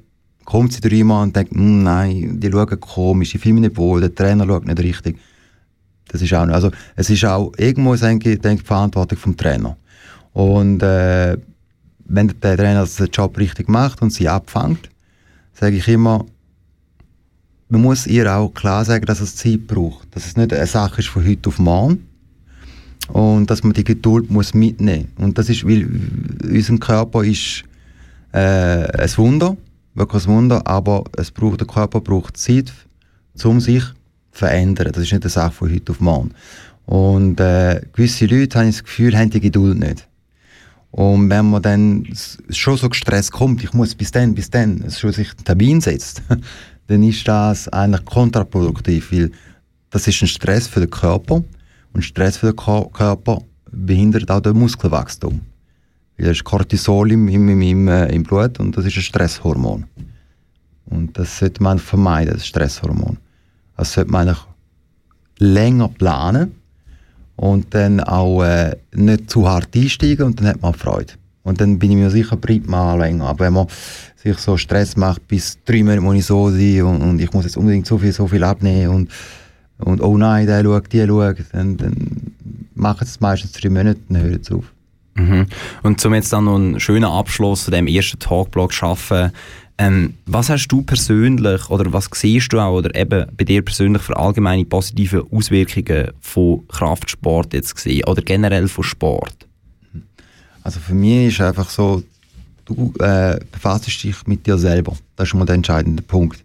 kommt 0.47 0.73
sie 0.73 0.81
dreimal 0.81 1.25
und 1.25 1.37
denkt, 1.37 1.53
«Hm, 1.53 1.83
nein, 1.83 2.41
die 2.41 2.50
schauen 2.50 2.81
komisch, 2.81 3.35
ich 3.35 3.43
fühle 3.43 3.55
mich 3.55 3.62
nicht 3.65 3.77
wohl, 3.77 4.00
der 4.00 4.15
Trainer 4.15 4.47
schaut 4.47 4.67
nicht 4.67 4.81
richtig. 4.81 5.19
Das 6.09 6.23
ist 6.23 6.33
auch 6.33 6.47
nicht. 6.47 6.55
Also, 6.55 6.71
es 6.97 7.11
ist 7.11 7.25
auch, 7.27 7.53
irgendwo 7.59 7.95
denke 7.95 8.33
ich, 8.33 8.38
die 8.41 8.57
Verantwortung 8.57 9.19
vom 9.19 9.37
Trainer. 9.37 9.77
Und, 10.33 10.83
äh, 10.83 11.37
wenn 12.07 12.29
der 12.29 12.57
Trainer 12.57 12.87
den 12.87 13.07
Job 13.09 13.37
richtig 13.37 13.69
macht 13.69 14.00
und 14.00 14.11
sie 14.11 14.29
abfängt, 14.29 14.88
sage 15.53 15.77
ich 15.77 15.87
immer, 15.88 16.25
man 17.69 17.83
muss 17.83 18.07
ihr 18.07 18.35
auch 18.35 18.53
klar 18.55 18.85
sagen, 18.85 19.07
dass 19.07 19.21
es 19.21 19.37
Zeit 19.37 19.67
braucht. 19.67 20.15
Dass 20.15 20.27
es 20.27 20.37
nicht 20.37 20.53
eine 20.53 20.67
Sache 20.67 21.01
ist 21.01 21.09
von 21.09 21.27
heute 21.27 21.49
auf 21.49 21.59
morgen. 21.59 22.07
Und 23.09 23.51
dass 23.51 23.63
man 23.63 23.73
die 23.73 23.85
Geduld 23.85 24.31
muss 24.31 24.55
mitnehmen. 24.55 25.09
Und 25.17 25.39
das 25.39 25.49
ist, 25.49 25.67
weil 25.67 25.89
unser 26.45 26.79
Körper 26.79 27.25
ist 27.25 27.65
äh, 28.33 28.39
ein 28.39 29.17
Wunder, 29.17 29.57
wirklich 29.95 30.27
ein 30.27 30.35
Wunder, 30.35 30.67
aber 30.67 31.05
es 31.17 31.31
braucht, 31.31 31.61
der 31.61 31.67
Körper 31.67 32.01
braucht 32.01 32.37
Zeit, 32.37 32.73
um 33.43 33.61
sich 33.61 33.83
zu 33.83 33.93
verändern. 34.33 34.93
Das 34.93 35.03
ist 35.03 35.13
nicht 35.13 35.23
eine 35.23 35.31
Sache 35.31 35.53
von 35.53 35.73
heute 35.73 35.93
auf 35.93 36.01
morgen. 36.01 36.33
Und 36.85 37.41
äh, 37.41 37.81
gewisse 37.93 38.27
Leute, 38.27 38.59
habe 38.59 38.69
ich 38.69 38.77
das 38.77 38.85
Gefühl, 38.85 39.17
haben 39.17 39.31
die 39.31 39.41
Geduld 39.41 39.79
nicht. 39.79 40.07
Und 40.91 41.29
wenn 41.29 41.51
man 41.51 41.63
dann 41.63 42.09
schon 42.51 42.77
so 42.77 42.89
gestresst 42.89 43.33
kommt, 43.33 43.63
ich 43.63 43.73
muss 43.73 43.95
bis 43.95 44.11
dann, 44.11 44.35
bis 44.35 44.51
dann, 44.51 44.91
schon 44.91 45.13
sich 45.13 45.29
einen 45.29 45.45
Termin 45.45 45.81
setzt, 45.81 46.23
dann 46.88 47.02
ist 47.02 47.28
das 47.28 47.68
eigentlich 47.68 48.04
kontraproduktiv, 48.04 49.12
weil 49.12 49.30
das 49.90 50.07
ist 50.07 50.21
ein 50.23 50.28
Stress 50.28 50.66
für 50.66 50.80
den 50.80 50.90
Körper 50.90 51.45
und 51.92 52.02
Stress 52.02 52.38
für 52.38 52.52
den 52.52 52.57
Körper 52.57 53.42
behindert 53.71 54.30
auch 54.30 54.40
das 54.40 54.54
Muskelwachstum. 54.54 55.40
Weil 56.16 56.26
da 56.26 56.33
ist 56.33 56.45
Cortisol 56.45 57.12
im, 57.12 57.28
im, 57.28 57.61
im, 57.61 57.88
äh, 57.88 58.07
im 58.07 58.23
Blut 58.23 58.59
und 58.59 58.76
das 58.76 58.87
ist 58.87 58.97
ein 58.97 59.02
Stresshormon. 59.02 59.85
Und 60.87 61.18
das 61.18 61.38
sollte 61.38 61.62
man 61.62 61.78
vermeiden, 61.78 62.35
das 62.35 62.47
Stresshormon. 62.47 63.18
Das 63.76 63.92
sollte 63.92 64.11
man 64.11 64.28
eigentlich 64.28 64.45
länger 65.38 65.88
planen 65.88 66.54
und 67.37 67.73
dann 67.75 68.00
auch 68.00 68.42
äh, 68.42 68.76
nicht 68.95 69.30
zu 69.30 69.49
hart 69.49 69.76
einsteigen 69.76 70.26
und 70.26 70.40
dann 70.40 70.49
hat 70.49 70.62
man 70.62 70.75
Freude. 70.75 71.12
Und 71.42 71.61
dann 71.61 71.78
bin 71.78 71.92
ich 71.92 71.97
mir 71.97 72.11
sicher, 72.11 72.37
bleibt 72.37 72.66
man 72.66 72.99
länger. 72.99 73.26
Aber 73.26 73.47
wenn 73.47 73.52
man 73.52 73.68
sich 74.23 74.39
so 74.39 74.57
Stress 74.57 74.97
macht, 74.97 75.27
bis 75.29 75.59
drei 75.65 75.83
Monate 75.83 76.01
muss 76.01 76.17
ich 76.17 76.27
so 76.27 76.51
sein 76.51 76.83
und, 76.83 77.03
und 77.03 77.21
ich 77.21 77.33
muss 77.33 77.45
jetzt 77.45 77.57
unbedingt 77.57 77.87
so 77.87 77.99
viel, 77.99 78.13
so 78.13 78.27
viel 78.27 78.43
abnehmen 78.43 78.89
und, 78.89 79.11
und 79.79 80.01
oh 80.01 80.17
nein, 80.17 80.47
der 80.47 80.65
schaut, 80.65 80.93
die 80.93 81.07
schaut, 81.07 81.37
dann, 81.53 81.77
dann 81.77 81.95
machen 82.75 83.05
es 83.05 83.21
meistens 83.21 83.53
drei 83.53 83.69
Monate, 83.69 84.01
dann 84.09 84.23
hört 84.23 84.43
es 84.43 84.51
auf. 84.51 84.65
Mhm. 85.15 85.47
Und 85.83 86.01
zum 86.01 86.15
jetzt 86.15 86.33
dann 86.33 86.45
noch 86.45 86.57
einen 86.57 86.81
schönen 86.81 87.05
Abschluss 87.05 87.63
von 87.65 87.73
dem 87.73 87.87
ersten 87.87 88.19
Talkblog 88.19 88.73
schaffen, 88.73 89.33
ähm, 89.81 90.15
was 90.27 90.51
hast 90.51 90.67
du 90.67 90.83
persönlich 90.83 91.71
oder 91.71 91.93
was 91.93 92.11
siehst 92.13 92.53
du 92.53 92.59
auch 92.59 92.79
oder 92.79 92.93
eben 92.97 93.27
bei 93.37 93.45
dir 93.45 93.63
persönlich 93.63 94.03
für 94.03 94.17
allgemeine 94.17 94.65
positive 94.65 95.25
Auswirkungen 95.31 96.11
von 96.21 96.67
Kraftsport 96.67 97.55
jetzt 97.55 97.77
gesehen 97.77 98.05
oder 98.07 98.21
generell 98.23 98.67
von 98.67 98.83
Sport? 98.83 99.47
Also 100.65 100.81
für 100.81 100.95
mich 100.95 101.29
ist 101.29 101.41
einfach 101.41 101.71
so, 101.71 102.03
du 102.69 102.93
äh, 103.03 103.39
befasst 103.51 103.87
dich 103.87 104.27
mit 104.27 104.47
dir 104.47 104.59
selber. 104.59 104.95
Das 105.17 105.29
ist 105.29 105.35
mal 105.35 105.45
der 105.45 105.57
entscheidende 105.57 106.03
Punkt. 106.03 106.43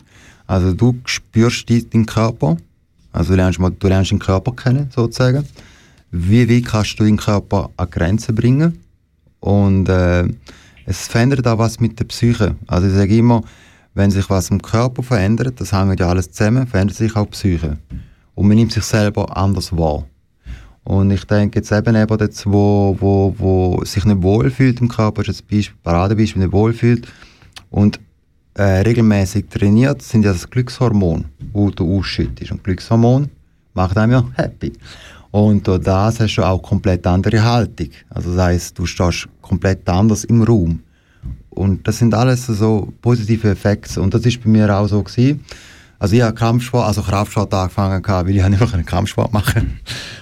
Also 0.47 0.73
du 0.73 0.95
spürst 1.05 1.69
deinen 1.69 2.05
Körper, 2.05 2.57
also 3.11 3.31
du 3.31 3.37
lernst, 3.37 3.59
mal, 3.59 3.71
du 3.71 3.87
lernst 3.87 4.11
den 4.11 4.19
Körper 4.19 4.53
kennen, 4.53 4.89
sozusagen. 4.93 5.45
Wie 6.11 6.49
weit 6.49 6.65
kannst 6.65 6.99
du 6.99 7.03
deinen 7.03 7.17
Körper 7.17 7.69
an 7.77 7.89
Grenzen 7.89 8.35
bringen? 8.35 8.79
Und 9.39 9.89
äh, 9.89 10.27
es 10.85 11.07
verändert 11.07 11.47
auch 11.47 11.57
was 11.57 11.79
mit 11.79 11.99
der 11.99 12.05
Psyche. 12.05 12.55
Also 12.67 12.87
ich 12.87 12.93
sage 12.93 13.17
immer, 13.17 13.43
wenn 13.93 14.11
sich 14.11 14.29
was 14.29 14.49
im 14.49 14.61
Körper 14.61 15.03
verändert, 15.03 15.59
das 15.59 15.71
hängt 15.71 15.99
ja 15.99 16.07
alles 16.07 16.31
zusammen, 16.31 16.67
verändert 16.67 16.97
sich 16.97 17.15
auch 17.15 17.25
die 17.25 17.31
Psyche. 17.31 17.77
Und 18.35 18.47
man 18.47 18.57
nimmt 18.57 18.71
sich 18.71 18.83
selber 18.83 19.35
anders 19.35 19.75
wahr. 19.75 20.05
Und 20.83 21.11
ich 21.11 21.23
denke 21.25 21.59
jetzt 21.59 21.71
eben 21.71 21.95
eben 21.95 22.19
jetzt, 22.19 22.45
wo, 22.45 22.95
wo, 22.99 23.33
wo 23.37 23.85
sich 23.85 24.03
nicht 24.05 24.21
wohlfühlt 24.21 24.81
im 24.81 24.89
Körper, 24.89 25.21
ist 25.27 25.47
Beispiel, 25.47 25.77
Paradebeispiel, 25.83 26.43
nicht 26.43 26.51
wohlfühlt 26.51 27.07
und 27.69 27.99
äh, 28.55 28.81
regelmäßig 28.81 29.45
trainiert, 29.49 30.01
sind 30.01 30.25
ja 30.25 30.33
das 30.33 30.49
Glückshormon, 30.49 31.25
das 31.39 31.75
du 31.75 31.97
ausschüttest. 31.97 32.51
Und 32.51 32.63
Glückshormon 32.63 33.29
macht 33.73 33.97
einem 33.97 34.11
ja 34.11 34.25
happy. 34.35 34.73
Und 35.31 35.67
durch 35.67 35.81
das 35.81 36.19
hast 36.19 36.35
du 36.35 36.43
auch 36.43 36.61
komplett 36.61 37.07
andere 37.07 37.43
Haltung. 37.43 37.89
Also 38.09 38.35
das 38.35 38.45
heisst, 38.45 38.77
du 38.77 38.85
stehst 38.85 39.27
komplett 39.41 39.87
anders 39.89 40.25
im 40.25 40.43
Raum. 40.43 40.81
Und 41.49 41.87
das 41.87 41.97
sind 41.97 42.13
alles 42.13 42.45
so 42.45 42.93
positive 43.01 43.49
Effekte. 43.49 44.01
Und 44.01 44.13
das 44.13 44.25
ist 44.25 44.43
bei 44.43 44.49
mir 44.49 44.75
auch 44.75 44.87
so 44.87 45.01
gewesen. 45.01 45.43
Also 46.03 46.17
ich 46.17 46.21
habe 46.21 46.35
Kampfsport, 46.35 46.85
also 46.85 47.01
Kraftsport 47.01 47.53
angefangen, 47.53 48.03
weil 48.05 48.35
ich 48.35 48.43
einfach 48.43 48.73
einen 48.73 48.85
Kampfsport 48.85 49.31
machen 49.31 49.79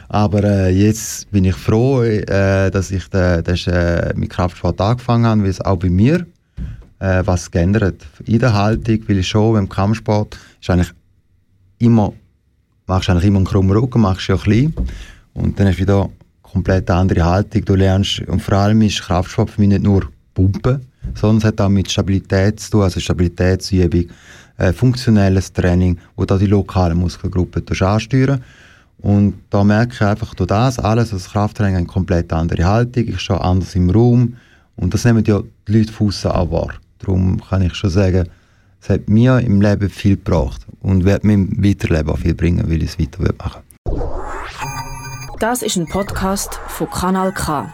Aber 0.09 0.43
äh, 0.43 0.69
jetzt 0.69 1.31
bin 1.31 1.43
ich 1.43 1.55
froh, 1.55 2.03
äh, 2.03 2.69
dass 2.69 2.91
ich 2.91 3.09
de, 3.09 3.41
de, 3.41 3.55
äh, 3.65 4.13
mit 4.15 4.29
Kraftsport 4.29 4.79
angefangen 4.79 5.25
habe, 5.25 5.41
weil 5.41 5.49
es 5.49 5.59
auch 5.59 5.77
bei 5.77 5.89
mir 5.89 6.27
äh, 6.99 7.23
was 7.25 7.49
geändert. 7.49 8.05
In 8.27 8.37
der 8.37 8.53
Haltung, 8.53 8.99
weil 9.07 9.17
ich 9.17 9.27
schon 9.27 9.53
beim 9.53 9.67
Kampfsport 9.67 10.37
ist 10.61 10.69
eigentlich 10.69 10.93
immer, 11.79 12.13
machst 12.85 13.09
eigentlich 13.09 13.25
immer 13.25 13.39
einen 13.39 13.47
krummen 13.47 13.75
Rücken, 13.75 14.01
machst 14.01 14.27
ja 14.27 14.37
klein 14.37 14.75
und 15.33 15.59
dann 15.59 15.65
hast 15.65 15.77
du 15.77 15.81
wieder 15.81 16.09
komplett 16.43 16.91
andere 16.91 17.25
Haltung. 17.25 17.65
Du 17.65 17.73
lernst, 17.73 18.19
und 18.27 18.39
vor 18.39 18.53
allem 18.53 18.83
ist 18.83 19.01
Kraftsport 19.01 19.49
für 19.49 19.61
mich 19.61 19.69
nicht 19.69 19.81
nur 19.81 20.11
Pumpen, 20.35 20.85
sondern 21.15 21.37
es 21.37 21.43
hat 21.43 21.59
auch 21.59 21.69
mit 21.69 21.89
Stabilität 21.89 22.59
zu 22.59 22.69
tun, 22.69 22.83
also 22.83 22.99
Stabilitätsübung 22.99 24.05
äh, 24.61 24.73
funktionelles 24.73 25.51
Training, 25.51 25.97
wo 26.15 26.25
da 26.25 26.37
die 26.37 26.45
lokalen 26.45 26.97
Muskelgruppen 26.97 27.63
ansteuern. 27.81 28.43
Und 28.99 29.33
da 29.49 29.63
merke 29.63 29.93
ich 29.95 30.01
einfach 30.01 30.35
durch 30.35 30.47
das 30.47 30.77
alles, 30.77 31.09
das 31.09 31.31
Krafttraining 31.31 31.77
eine 31.77 31.85
komplett 31.87 32.31
andere 32.31 32.65
Haltung, 32.65 33.07
ich 33.07 33.19
stehe 33.19 33.41
anders 33.41 33.73
im 33.75 33.89
Raum 33.89 34.35
und 34.75 34.93
das 34.93 35.03
nehmen 35.05 35.23
ja 35.25 35.41
die 35.67 35.79
Leute 35.79 35.91
Fuß 35.91 36.27
auch 36.27 36.51
wahr. 36.51 36.73
Darum 36.99 37.41
kann 37.41 37.63
ich 37.63 37.73
schon 37.73 37.89
sagen, 37.89 38.27
es 38.79 38.89
hat 38.89 39.09
mir 39.09 39.39
im 39.39 39.59
Leben 39.59 39.89
viel 39.89 40.17
gebracht 40.17 40.61
und 40.81 41.03
wird 41.03 41.23
mir 41.23 41.33
im 41.33 41.63
Weiterleben 41.63 42.11
auch 42.11 42.19
viel 42.19 42.35
bringen, 42.35 42.69
weil 42.69 42.83
ich 42.83 42.91
es 42.91 42.99
weiter 42.99 43.33
machen 43.39 43.61
Das 45.39 45.63
ist 45.63 45.77
ein 45.77 45.87
Podcast 45.87 46.59
von 46.67 46.87
Kanal 46.91 47.31
K. 47.31 47.73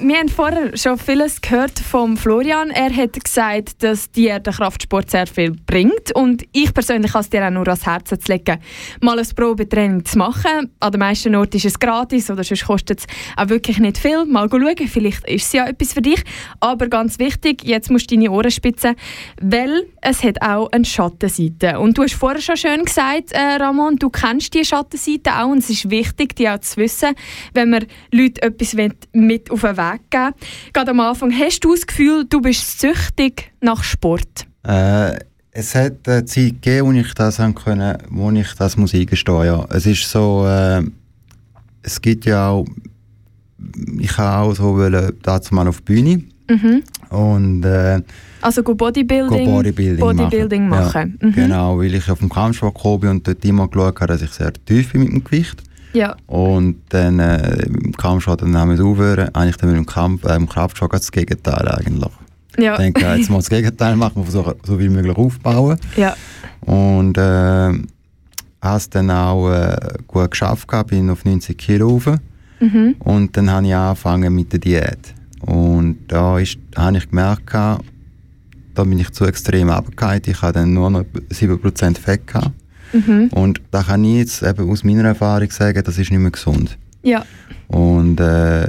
Wir 0.00 0.18
haben 0.18 0.28
vorher 0.28 0.76
schon 0.76 0.96
vieles 0.96 1.40
gehört 1.40 1.76
vom 1.80 2.16
Florian. 2.16 2.70
Er 2.70 2.94
hat 2.94 3.18
gesagt, 3.18 3.82
dass 3.82 4.08
dir 4.12 4.38
der 4.38 4.52
Kraftsport 4.52 5.10
sehr 5.10 5.26
viel 5.26 5.56
bringt. 5.66 6.14
Und 6.14 6.44
ich 6.52 6.72
persönlich 6.72 7.10
kann 7.10 7.22
es 7.22 7.30
dir 7.30 7.44
auch 7.44 7.50
nur 7.50 7.66
ans 7.66 7.84
Herz 7.84 8.12
legen, 8.28 8.60
mal 9.00 9.18
ein 9.18 9.26
Probetraining 9.34 10.04
zu 10.04 10.18
machen. 10.18 10.70
An 10.78 10.92
den 10.92 11.00
meisten 11.00 11.34
Orten 11.34 11.56
ist 11.56 11.64
es 11.64 11.80
gratis 11.80 12.30
oder 12.30 12.44
sonst 12.44 12.64
kostet 12.64 13.00
es 13.00 13.06
auch 13.36 13.48
wirklich 13.48 13.80
nicht 13.80 13.98
viel. 13.98 14.24
Mal 14.24 14.48
schauen, 14.48 14.86
vielleicht 14.86 15.28
ist 15.28 15.46
es 15.46 15.52
ja 15.52 15.66
etwas 15.66 15.94
für 15.94 16.02
dich. 16.02 16.22
Aber 16.60 16.86
ganz 16.86 17.18
wichtig, 17.18 17.64
jetzt 17.64 17.90
musst 17.90 18.08
du 18.08 18.14
deine 18.14 18.30
Ohren 18.30 18.52
spitzen, 18.52 18.94
weil 19.42 19.84
es 20.00 20.22
hat 20.22 20.40
auch 20.42 20.70
eine 20.70 20.84
Schattenseite. 20.84 21.80
Und 21.80 21.98
du 21.98 22.04
hast 22.04 22.14
vorher 22.14 22.40
schon 22.40 22.56
schön 22.56 22.84
gesagt, 22.84 23.32
äh, 23.32 23.40
Ramon, 23.40 23.96
du 23.96 24.10
kennst 24.10 24.54
die 24.54 24.64
Schattenseite 24.64 25.40
auch 25.40 25.48
und 25.48 25.58
es 25.58 25.70
ist 25.70 25.90
wichtig, 25.90 26.36
die 26.36 26.48
auch 26.48 26.60
zu 26.60 26.76
wissen, 26.76 27.16
wenn 27.52 27.70
man 27.70 27.84
Leute 28.12 28.42
etwas 28.42 28.76
mit 29.12 29.50
auf 29.50 29.62
den 29.62 29.76
Weg 29.76 29.87
Weg 29.92 30.10
gegeben. 30.10 30.34
Gerade 30.72 30.90
am 30.90 31.00
Anfang, 31.00 31.32
hast 31.32 31.60
du 31.64 31.74
das 31.74 31.86
Gefühl, 31.86 32.24
du 32.28 32.40
bist 32.40 32.80
süchtig 32.80 33.52
nach 33.60 33.82
Sport? 33.82 34.46
Äh, 34.64 35.18
es 35.50 35.74
hat 35.74 36.08
eine 36.08 36.24
Zeit 36.24 36.62
gegeben, 36.62 36.86
wo 36.86 36.92
ich 36.92 37.14
das 37.14 37.38
können, 37.54 37.98
wo 38.10 38.30
ich 38.30 38.54
das 38.54 38.76
muss 38.76 38.94
eingestehen. 38.94 39.44
Ja. 39.44 39.66
Es 39.70 39.86
ist 39.86 40.08
so, 40.08 40.46
äh, 40.46 40.82
es 41.82 42.00
gibt 42.00 42.26
ja 42.26 42.50
auch, 42.50 42.66
ich 43.98 44.16
habe 44.16 44.50
auch 44.50 44.54
so 44.54 44.76
wollen, 44.76 45.12
dazu 45.22 45.54
mal 45.54 45.66
auf 45.66 45.80
die 45.80 45.94
Bühne. 45.94 46.22
Mhm. 46.50 46.82
Und, 47.10 47.64
äh, 47.64 48.00
also 48.40 48.62
go 48.62 48.74
Bodybuilding, 48.74 49.46
go 49.46 49.52
Bodybuilding, 49.56 50.00
Bodybuilding 50.00 50.68
machen. 50.68 50.84
machen. 50.84 51.18
Ja, 51.20 51.26
mhm. 51.26 51.32
Genau, 51.32 51.78
weil 51.78 51.94
ich 51.94 52.10
auf 52.10 52.20
dem 52.20 52.28
Kampfsport 52.28 52.74
gekommen 52.74 53.00
bin 53.00 53.10
und 53.10 53.26
dort 53.26 53.44
immer 53.44 53.68
geschaut 53.68 54.00
habe, 54.00 54.06
dass 54.06 54.22
ich 54.22 54.30
sehr 54.30 54.52
tief 54.52 54.92
bin 54.92 55.02
mit 55.02 55.12
dem 55.12 55.24
Gewicht. 55.24 55.62
Ja. 55.92 56.16
Und 56.26 56.82
dann 56.90 57.18
äh, 57.18 57.62
im 57.62 57.92
Kampfsport 57.92 58.42
dann 58.42 58.56
haben 58.56 58.76
wir 58.76 58.84
aufhören. 58.84 59.34
Eigentlich 59.34 59.56
dann 59.56 59.70
mit 59.70 59.78
dem 59.78 59.86
Kampf, 59.86 60.24
äh, 60.24 60.36
im 60.36 60.48
Kraftsport 60.48 60.92
das 60.92 61.10
Gegenteil 61.10 61.68
eigentlich. 61.68 62.12
Ja. 62.58 62.72
Ich 62.72 62.78
denke, 62.78 63.04
jetzt 63.16 63.30
muss 63.30 63.44
das 63.44 63.50
Gegenteil 63.50 63.96
machen, 63.96 64.16
wir 64.16 64.24
versuchen 64.24 64.54
so 64.64 64.78
wie 64.78 64.88
möglich 64.88 65.16
aufbauen. 65.16 65.78
Ja. 65.96 66.16
Und 66.60 67.16
äh, 67.16 67.20
habe 67.20 68.76
es 68.76 68.90
dann 68.90 69.10
auch 69.10 69.50
äh, 69.50 69.76
gut 70.06 70.32
geschafft, 70.32 70.68
gehabt, 70.68 70.90
bin 70.90 71.08
auf 71.10 71.24
90 71.24 71.56
Kilo 71.56 71.88
rauf. 71.88 72.10
Mhm. 72.60 72.96
Und 72.98 73.36
dann 73.36 73.50
habe 73.50 73.66
ich 73.66 73.74
angefangen 73.74 74.34
mit 74.34 74.52
der 74.52 74.58
Diät. 74.58 75.14
Und 75.40 75.98
da 76.08 76.38
ist, 76.38 76.58
habe 76.76 76.96
ich 76.96 77.08
gemerkt, 77.08 77.52
da 77.52 78.84
bin 78.84 78.98
ich 78.98 79.10
zu 79.10 79.24
extrem 79.24 79.70
abgehakt. 79.70 80.26
Ich 80.26 80.42
hatte 80.42 80.60
dann 80.60 80.74
nur 80.74 80.90
noch 80.90 81.04
7% 81.30 81.98
Fett. 81.98 82.26
Gehabt. 82.26 82.50
Mhm. 82.92 83.28
Und 83.32 83.60
da 83.70 83.82
kann 83.82 84.04
ich 84.04 84.16
jetzt 84.16 84.42
eben 84.42 84.70
aus 84.70 84.84
meiner 84.84 85.04
Erfahrung 85.04 85.50
sagen, 85.50 85.82
das 85.84 85.98
ist 85.98 86.10
nicht 86.10 86.20
mehr 86.20 86.30
gesund. 86.30 86.76
Ja. 87.02 87.24
Und 87.68 88.20
äh, 88.20 88.66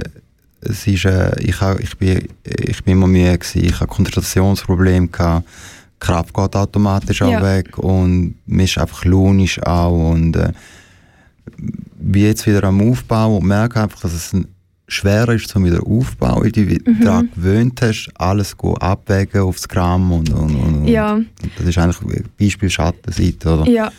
es 0.60 0.86
ist, 0.86 1.04
äh, 1.04 1.40
ich, 1.40 1.60
ha, 1.60 1.76
ich, 1.78 1.96
bin, 1.96 2.28
ich 2.44 2.84
bin 2.84 2.92
immer 2.92 3.06
müde 3.06 3.38
gewesen, 3.38 3.64
ich 3.64 3.74
hatte 3.74 3.86
Konzentrationsprobleme, 3.86 5.08
gehabt, 5.08 5.46
die 5.46 6.06
Kraft 6.06 6.34
geht 6.34 6.56
automatisch 6.56 7.22
auch 7.22 7.30
ja. 7.30 7.42
weg 7.42 7.78
und 7.78 8.34
mir 8.46 8.64
ist 8.64 8.78
einfach 8.78 9.04
launisch 9.04 9.62
auch 9.62 10.12
und 10.12 10.36
äh, 10.36 10.52
wie 11.98 12.24
jetzt 12.24 12.46
wieder 12.46 12.64
am 12.64 12.80
Aufbau 12.90 13.36
und 13.36 13.46
merke 13.46 13.82
einfach, 13.82 14.00
dass 14.00 14.14
es 14.14 14.32
ein 14.32 14.46
schwerer 14.92 15.34
ist 15.34 15.48
zum 15.48 15.64
wieder 15.64 15.86
aufbauen, 15.86 16.42
weil 16.42 16.52
du 16.52 16.60
mhm. 16.60 17.00
daran 17.04 17.30
gewöhnt 17.34 17.80
hast, 17.82 18.10
alles 18.16 18.56
gut 18.56 18.80
abwägen 18.80 19.42
aufs 19.42 19.68
Gramm 19.68 20.12
und, 20.12 20.30
und, 20.30 20.54
und, 20.56 20.88
ja. 20.88 21.14
und 21.14 21.28
das 21.58 21.66
ist 21.66 21.78
eigentlich 21.78 22.24
Beispiel 22.38 22.70
Schattenseite, 22.70 23.54
oder? 23.54 23.68
Ja 23.68 23.90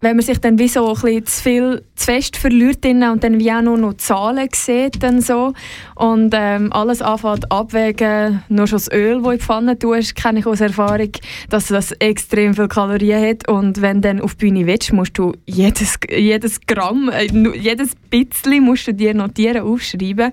wenn 0.00 0.16
man 0.16 0.24
sich 0.24 0.38
dann 0.38 0.58
wie 0.58 0.68
so 0.68 0.88
ein 0.88 0.94
bisschen 0.94 1.26
zu 1.26 1.42
viel, 1.42 1.82
zu 1.94 2.04
fest 2.04 2.36
verliert 2.36 2.84
und 2.84 3.24
dann 3.24 3.40
wie 3.40 3.50
auch 3.50 3.62
nur 3.62 3.78
noch 3.78 3.94
Zahlen 3.94 4.48
sieht 4.52 5.02
dann 5.02 5.22
so. 5.22 5.54
Und 5.94 6.34
ähm, 6.36 6.70
alles 6.72 7.00
anfängt 7.00 7.50
abwägen, 7.50 8.42
nur 8.48 8.66
schon 8.66 8.76
das 8.76 8.92
Öl, 8.92 9.22
das 9.22 9.32
in 9.32 9.38
die 9.38 9.44
Pfanne 9.44 9.78
tust, 9.78 10.14
kenne 10.14 10.40
ich 10.40 10.46
aus 10.46 10.60
Erfahrung, 10.60 11.12
dass 11.48 11.68
das 11.68 11.92
extrem 11.92 12.54
viel 12.54 12.68
Kalorien 12.68 13.26
hat. 13.26 13.48
Und 13.48 13.80
wenn 13.80 14.02
dann 14.02 14.20
auf 14.20 14.34
die 14.34 14.46
Bühne 14.46 14.66
willst, 14.66 14.92
musst 14.92 15.16
du 15.16 15.32
jedes, 15.46 15.98
jedes 16.10 16.60
Gramm, 16.60 17.08
äh, 17.08 17.26
jedes 17.56 17.94
bisschen 18.10 18.64
musst 18.64 18.86
du 18.86 18.92
dir 18.92 19.14
notieren, 19.14 19.62
aufschreiben. 19.62 20.32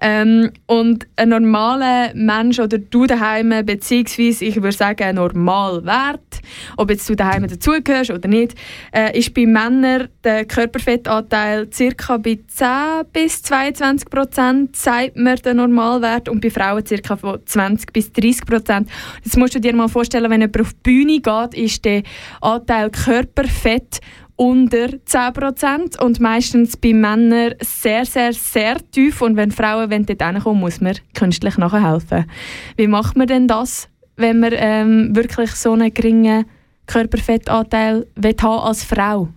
Ähm, 0.00 0.50
und 0.66 1.06
ein 1.16 1.28
normaler 1.28 2.10
Mensch 2.14 2.58
oder 2.58 2.78
du 2.78 3.06
daheim, 3.06 3.54
beziehungsweise 3.64 4.44
ich 4.44 4.56
würde 4.56 4.72
sagen 4.72 5.04
ein 5.04 5.14
Normalwert, 5.14 6.40
ob 6.76 6.90
jetzt 6.90 7.08
du 7.08 7.14
daheim 7.14 7.46
dazugehörst 7.46 8.10
oder 8.10 8.28
nicht, 8.28 8.54
äh, 8.92 9.03
äh, 9.12 9.18
ist 9.18 9.34
bei 9.34 9.46
Männern 9.46 10.08
der 10.22 10.44
Körperfettanteil 10.44 11.68
ca. 11.96 12.16
bei 12.16 12.38
10 12.46 12.68
bis 13.12 13.42
22 13.42 14.08
Prozent, 14.08 14.76
sagt 14.76 15.16
man 15.16 15.36
der 15.36 15.54
Normalwert, 15.54 16.28
und 16.28 16.40
bei 16.40 16.50
Frauen 16.50 16.84
ca. 16.84 17.16
von 17.16 17.40
20 17.44 17.92
bis 17.92 18.12
30 18.12 18.46
Prozent. 18.46 18.90
Jetzt 19.24 19.36
musst 19.36 19.54
du 19.54 19.60
dir 19.60 19.74
mal 19.74 19.88
vorstellen, 19.88 20.30
wenn 20.30 20.40
jemand 20.40 20.60
auf 20.60 20.72
die 20.72 20.80
Bühne 20.82 21.20
geht, 21.20 21.54
ist 21.54 21.84
der 21.84 22.02
Anteil 22.40 22.90
Körperfett 22.90 24.00
unter 24.36 24.86
10% 24.86 26.00
und 26.00 26.20
meistens 26.20 26.76
bei 26.76 26.92
Männern 26.92 27.54
sehr, 27.60 28.04
sehr, 28.04 28.32
sehr 28.32 28.78
tief. 28.90 29.22
Und 29.22 29.36
wenn 29.36 29.52
Frauen 29.52 29.90
dort 30.06 30.22
hinkommen, 30.22 30.60
muss 30.60 30.80
man 30.80 30.96
künstlich 31.14 31.56
nachhelfen. 31.56 32.24
Wie 32.76 32.88
macht 32.88 33.16
man 33.16 33.28
denn 33.28 33.46
das, 33.46 33.88
wenn 34.16 34.40
man 34.40 34.52
ähm, 34.56 35.14
wirklich 35.14 35.52
so 35.52 35.72
einen 35.72 35.92
geringen 35.92 36.46
Körperfettanteil 36.86 38.06
haben 38.22 38.60
als 38.60 38.84
Frau? 38.84 39.28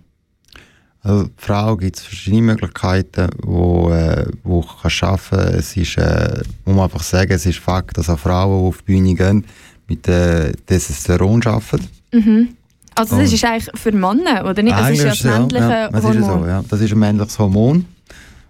Also 1.02 1.30
Frau 1.36 1.76
gibt 1.76 1.96
es 1.96 2.02
verschiedene 2.02 2.42
Möglichkeiten, 2.42 3.28
wo, 3.42 3.90
äh, 3.90 4.26
wo 4.42 4.62
kann 4.62 4.90
arbeiten 5.08 5.22
kann. 5.30 5.54
Es 5.54 5.76
ist, 5.76 5.96
äh, 5.96 6.42
muss 6.64 6.74
man 6.74 6.84
einfach 6.84 7.02
sagen, 7.02 7.32
es 7.32 7.46
ist 7.46 7.58
Fakt, 7.58 7.96
dass 7.96 8.10
auch 8.10 8.18
Frauen, 8.18 8.62
die 8.62 8.68
auf 8.68 8.78
die 8.78 8.84
Bühne 8.84 9.14
gehen, 9.14 9.44
mit 9.86 10.06
äh, 10.08 10.52
Testosteron 10.66 11.42
arbeiten. 11.46 11.86
Mhm. 12.12 12.48
Also 12.94 13.16
das 13.16 13.28
Und 13.28 13.34
ist 13.34 13.44
eigentlich 13.44 13.80
für 13.80 13.92
Männer, 13.92 14.44
oder 14.44 14.60
nicht? 14.62 14.76
Das 14.76 14.90
ist 14.90 15.02
ja 15.02 15.08
das 15.10 15.24
männliche 15.24 15.64
ja, 15.64 15.80
ja, 15.82 15.88
das 15.88 16.02
Hormon. 16.02 16.20
Ist 16.20 16.26
so, 16.26 16.46
ja. 16.46 16.64
Das 16.68 16.80
ist 16.80 16.92
ein 16.92 16.98
männliches 16.98 17.38
Hormon. 17.38 17.84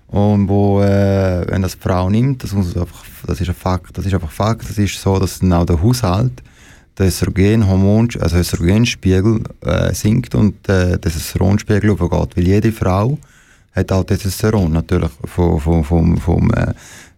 Und 0.09 0.49
wo, 0.49 0.81
äh, 0.81 1.47
wenn 1.49 1.61
das 1.61 1.77
die 1.77 1.83
Frau 1.83 2.09
nimmt, 2.09 2.43
das, 2.43 2.53
muss 2.55 2.75
einfach, 2.75 3.05
das 3.27 3.43
ist 3.43 3.49
ein 3.49 3.55
Fakt, 3.55 3.99
das 3.99 4.07
ist 4.07 4.15
einfach 4.15 4.31
Fakt, 4.31 4.69
das 4.69 4.79
ist 4.79 4.99
so, 4.99 5.19
dass 5.19 5.41
dann 5.41 5.53
auch 5.53 5.67
der 5.67 5.83
Haushalt, 5.83 6.43
der 6.99 7.07
Östrogenhormon, 7.07 8.09
also 8.21 8.37
Östrogenspiegel 8.37 9.43
äh, 9.63 9.95
sinkt 9.95 10.35
und 10.35 10.55
äh, 10.69 10.91
der 10.91 11.01
Testosteronspiegel 11.01 11.91
hochgeht. 11.91 12.37
Weil 12.37 12.47
jede 12.47 12.73
Frau 12.73 13.19
hat 13.73 13.93
auch 13.93 14.05
Testosteron, 14.05 14.73
natürlich, 14.73 15.11
vom, 15.25 15.61
vom, 15.61 15.85
vom, 15.85 16.17
vom 16.19 16.51
äh, 16.53 16.73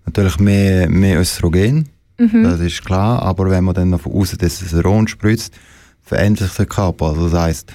natürlich 0.06 0.38
mehr, 0.38 0.88
mehr 0.88 1.20
Östrogen, 1.20 1.88
Mhm. 2.18 2.42
das 2.44 2.60
ist 2.60 2.84
klar, 2.84 3.22
aber 3.22 3.48
wenn 3.48 3.64
man 3.64 3.74
dann 3.74 3.88
noch 3.88 4.02
von 4.02 4.12
außen 4.12 4.38
Testosteron 4.38 5.08
spritzt, 5.08 5.54
verändert 6.02 6.48
sich 6.48 6.56
der 6.58 6.66
Körper. 6.66 7.06
Also 7.06 7.30
das 7.30 7.40
heisst, 7.40 7.72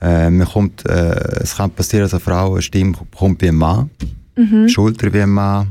äh, 0.00 0.30
man 0.30 0.46
kommt, 0.46 0.88
äh, 0.88 1.40
es 1.42 1.56
kann 1.56 1.70
passieren, 1.72 2.04
dass 2.04 2.12
eine 2.14 2.20
Frau 2.20 2.52
eine 2.52 2.62
Stimme 2.62 2.92
bekommt 3.10 3.42
wie 3.42 3.48
ein 3.48 3.56
Mann, 3.56 3.90
Mhm. 4.36 4.68
Schulter 4.68 5.12
wie 5.12 5.20
ein 5.22 5.30
Mann 5.30 5.66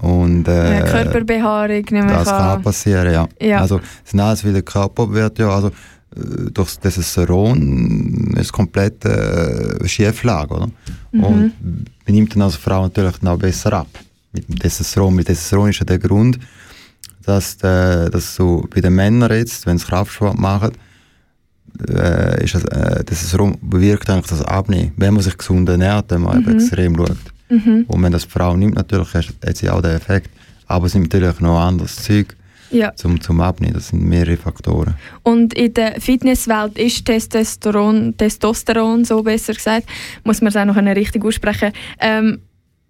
und 0.00 0.48
äh, 0.48 0.78
Ja, 0.80 0.82
Körperbehaarung, 0.86 1.84
nehme 1.90 2.06
ich 2.06 2.18
das 2.18 2.28
kann 2.28 2.56
an. 2.56 2.62
passieren, 2.62 3.12
ja. 3.12 3.28
Ja. 3.40 3.60
Also 3.60 3.80
sind 4.04 4.20
alles 4.20 4.44
wieder 4.44 4.62
Körper 4.62 5.10
wird 5.12 5.38
ja, 5.38 5.48
also 5.50 5.68
äh, 5.68 6.50
durch 6.52 6.76
das 6.76 6.80
Testosteron 6.80 8.34
ist 8.36 8.52
komplett 8.52 9.04
äh, 9.04 9.86
Schieflage, 9.86 10.54
oder? 10.54 10.68
Mhm. 11.12 11.24
Und 11.24 11.52
man 11.62 12.14
nimmt 12.14 12.34
dann 12.34 12.42
als 12.42 12.56
Frau 12.56 12.82
natürlich 12.82 13.20
noch 13.22 13.38
besser 13.38 13.72
ab 13.72 13.88
mit 14.32 14.48
dem 14.48 14.58
Testosteron. 14.58 15.14
Mit 15.14 15.26
Testosteron 15.26 15.70
ist 15.70 15.80
ja 15.80 15.84
der 15.84 15.98
Grund, 15.98 16.38
dass, 17.24 17.56
äh, 17.62 18.08
dass 18.10 18.34
so 18.34 18.66
bei 18.74 18.80
den 18.80 18.94
Männern 18.94 19.30
jetzt, 19.32 19.66
wenn 19.66 19.78
sie 19.78 19.86
Kraftsport 19.86 20.38
machen, 20.38 20.72
äh, 21.88 22.42
ist 22.44 22.54
das, 22.54 22.64
äh, 22.64 23.04
Testosteron 23.04 23.58
bewirkt 23.60 24.08
eigentlich 24.08 24.26
das 24.28 24.42
Abnehmen. 24.42 24.92
Wenn 24.96 25.14
man 25.14 25.22
sich 25.22 25.36
gesund 25.36 25.68
ernährt, 25.68 26.06
wenn 26.10 26.22
man 26.22 26.40
eben 26.40 26.54
extrem 26.54 26.96
schaut. 26.96 27.16
Mhm. 27.50 27.84
Und 27.88 28.02
wenn 28.02 28.12
das 28.12 28.24
die 28.24 28.30
Frau 28.30 28.56
nimmt, 28.56 28.76
natürlich 28.76 29.12
hat 29.14 29.56
sie 29.56 29.68
auch 29.68 29.82
den 29.82 29.92
Effekt. 29.96 30.30
Aber 30.66 30.86
es 30.86 30.92
sind 30.92 31.02
natürlich 31.02 31.40
noch 31.40 31.58
anderes 31.60 31.96
Zeug 31.96 32.36
Ja. 32.70 32.94
zum, 32.94 33.20
zum 33.20 33.40
Abnehmen. 33.40 33.74
Das 33.74 33.88
sind 33.88 34.02
mehrere 34.04 34.36
Faktoren. 34.36 34.94
Und 35.24 35.52
in 35.54 35.74
der 35.74 36.00
Fitnesswelt 36.00 36.78
ist 36.78 37.04
Testosteron, 37.04 38.16
Testosteron 38.16 39.04
so 39.04 39.22
besser 39.22 39.52
gesagt, 39.54 39.86
muss 40.24 40.40
man 40.40 40.48
es 40.48 40.56
auch 40.56 40.64
noch 40.64 40.76
richtig 40.76 41.24
aussprechen, 41.24 41.72
ähm, 41.98 42.38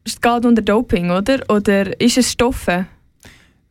es 0.04 0.20
geht 0.20 0.44
unter 0.46 0.62
Doping, 0.62 1.10
oder? 1.10 1.38
Oder 1.48 2.00
ist 2.00 2.18
es 2.18 2.32
Stoffe? 2.32 2.86